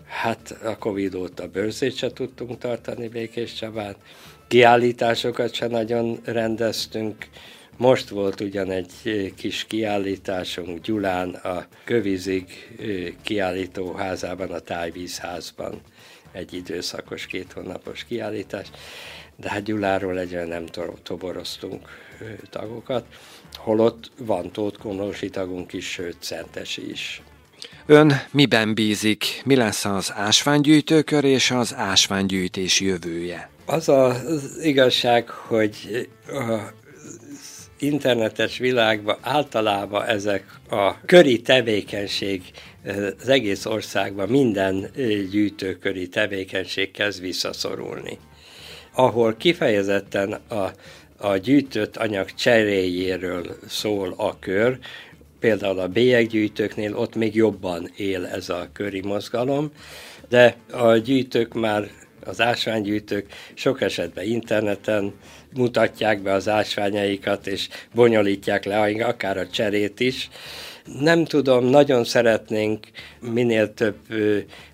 Hát 0.07 0.57
a 0.63 0.77
Covid 0.77 1.15
óta 1.15 1.47
bőrzét 1.47 1.95
se 1.95 2.11
tudtunk 2.11 2.57
tartani 2.57 3.07
Békés 3.07 3.53
Csabán. 3.53 3.95
Kiállításokat 4.47 5.53
se 5.53 5.67
nagyon 5.67 6.19
rendeztünk, 6.23 7.27
most 7.79 8.09
volt 8.09 8.41
ugyan 8.41 8.71
egy 8.71 9.33
kis 9.35 9.65
kiállításunk 9.67 10.81
Gyulán 10.81 11.29
a 11.29 11.65
Kövizig 11.83 12.75
kiállítóházában, 13.23 14.51
a 14.51 14.59
Tájvízházban 14.59 15.81
egy 16.31 16.53
időszakos, 16.53 17.25
két 17.25 17.51
hónapos 17.51 18.05
kiállítás, 18.05 18.67
de 19.35 19.49
hát 19.49 19.63
Gyuláról 19.63 20.19
egyre 20.19 20.45
nem 20.45 20.65
toboroztunk 21.03 21.87
tagokat, 22.49 23.05
holott 23.55 24.11
van 24.17 24.51
Tóth 24.51 24.79
Komlósi 24.79 25.29
tagunk 25.29 25.73
is, 25.73 25.89
sőt 25.91 26.17
Szentesi 26.19 26.89
is. 26.89 27.21
Ön 27.85 28.13
miben 28.31 28.73
bízik? 28.73 29.41
Mi 29.45 29.55
lesz 29.55 29.85
az 29.85 30.11
ásványgyűjtőkör 30.15 31.23
és 31.23 31.51
az 31.51 31.75
ásványgyűjtés 31.75 32.79
jövője? 32.79 33.49
Az 33.65 33.89
az 33.89 34.59
igazság, 34.61 35.29
hogy 35.29 36.07
a 36.27 36.77
internetes 37.79 38.57
világban 38.57 39.17
általában 39.21 40.05
ezek 40.05 40.45
a 40.69 41.05
köri 41.05 41.41
tevékenység 41.41 42.41
az 43.19 43.27
egész 43.29 43.65
országban 43.65 44.29
minden 44.29 44.91
gyűjtőköri 45.31 46.07
tevékenység 46.07 46.91
kezd 46.91 47.21
visszaszorulni. 47.21 48.17
Ahol 48.93 49.35
kifejezetten 49.35 50.39
a, 50.49 50.71
a 51.17 51.37
gyűjtött 51.37 51.97
anyag 51.97 52.33
cseréjéről 52.33 53.57
szól 53.67 54.13
a 54.17 54.39
kör, 54.39 54.77
például 55.39 55.79
a 55.79 55.87
bélyeggyűjtőknél 55.87 56.95
ott 56.95 57.15
még 57.15 57.35
jobban 57.35 57.91
él 57.95 58.25
ez 58.25 58.49
a 58.49 58.69
köri 58.73 59.01
mozgalom, 59.01 59.71
de 60.29 60.55
a 60.71 60.95
gyűjtők 60.95 61.53
már 61.53 61.89
az 62.23 62.41
ásványgyűjtők 62.41 63.33
sok 63.53 63.81
esetben 63.81 64.25
interneten 64.25 65.13
mutatják 65.53 66.21
be 66.21 66.33
az 66.33 66.47
ásványaikat, 66.47 67.47
és 67.47 67.67
bonyolítják 67.93 68.65
le 68.65 69.05
akár 69.05 69.37
a 69.37 69.47
cserét 69.47 69.99
is. 69.99 70.29
Nem 70.99 71.25
tudom, 71.25 71.65
nagyon 71.65 72.03
szeretnénk 72.03 72.87
minél 73.19 73.73
több 73.73 73.97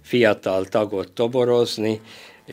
fiatal 0.02 0.66
tagot 0.66 1.12
toborozni, 1.12 2.02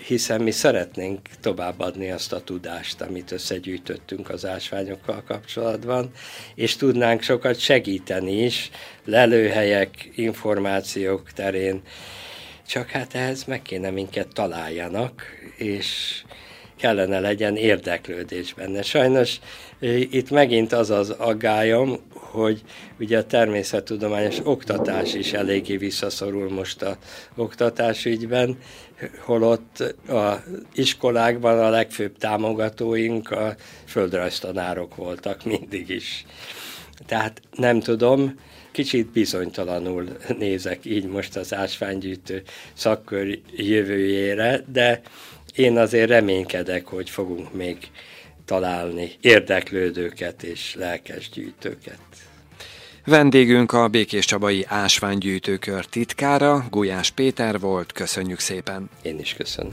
hiszen 0.06 0.40
mi 0.40 0.50
szeretnénk 0.50 1.20
továbbadni 1.40 2.10
azt 2.10 2.32
a 2.32 2.40
tudást, 2.40 3.00
amit 3.00 3.32
összegyűjtöttünk 3.32 4.30
az 4.30 4.46
ásványokkal 4.46 5.22
kapcsolatban, 5.26 6.10
és 6.54 6.76
tudnánk 6.76 7.22
sokat 7.22 7.58
segíteni 7.58 8.42
is 8.42 8.70
lelőhelyek, 9.04 10.10
információk 10.14 11.32
terén, 11.32 11.82
csak 12.66 12.88
hát 12.88 13.14
ehhez 13.14 13.44
meg 13.44 13.62
kéne 13.62 13.90
minket 13.90 14.28
találjanak, 14.32 15.22
és 15.56 16.22
kellene 16.82 17.20
legyen 17.20 17.56
érdeklődés 17.56 18.54
benne. 18.54 18.82
Sajnos 18.82 19.38
itt 20.10 20.30
megint 20.30 20.72
az 20.72 20.90
az 20.90 21.10
aggályom, 21.10 21.98
hogy 22.12 22.62
ugye 22.98 23.18
a 23.18 23.26
természettudományos 23.26 24.38
oktatás 24.44 25.14
is 25.14 25.32
eléggé 25.32 25.76
visszaszorul 25.76 26.50
most 26.50 26.82
a 26.82 26.96
oktatás 27.36 28.04
ügyben, 28.04 28.58
holott 29.18 29.94
a 30.08 30.44
iskolákban 30.74 31.58
a 31.58 31.70
legfőbb 31.70 32.18
támogatóink 32.18 33.30
a 33.30 33.54
földrajztanárok 33.86 34.96
voltak 34.96 35.44
mindig 35.44 35.88
is. 35.88 36.24
Tehát 37.06 37.40
nem 37.56 37.80
tudom, 37.80 38.34
kicsit 38.72 39.06
bizonytalanul 39.06 40.16
nézek 40.38 40.84
így 40.84 41.06
most 41.06 41.36
az 41.36 41.54
ásványgyűjtő 41.54 42.42
szakkör 42.72 43.38
jövőjére, 43.56 44.64
de 44.72 45.00
én 45.56 45.78
azért 45.78 46.08
reménykedek, 46.08 46.86
hogy 46.86 47.10
fogunk 47.10 47.54
még 47.54 47.76
találni 48.44 49.10
érdeklődőket 49.20 50.42
és 50.42 50.74
lelkes 50.74 51.30
gyűjtőket. 51.30 51.98
Vendégünk 53.04 53.72
a 53.72 53.88
Békés 53.88 54.24
Csabai 54.24 54.64
Ásványgyűjtőkör 54.68 55.84
titkára, 55.84 56.64
Gulyás 56.70 57.10
Péter 57.10 57.58
volt, 57.58 57.92
köszönjük 57.92 58.38
szépen. 58.38 58.90
Én 59.02 59.18
is 59.18 59.34
köszönöm. 59.34 59.72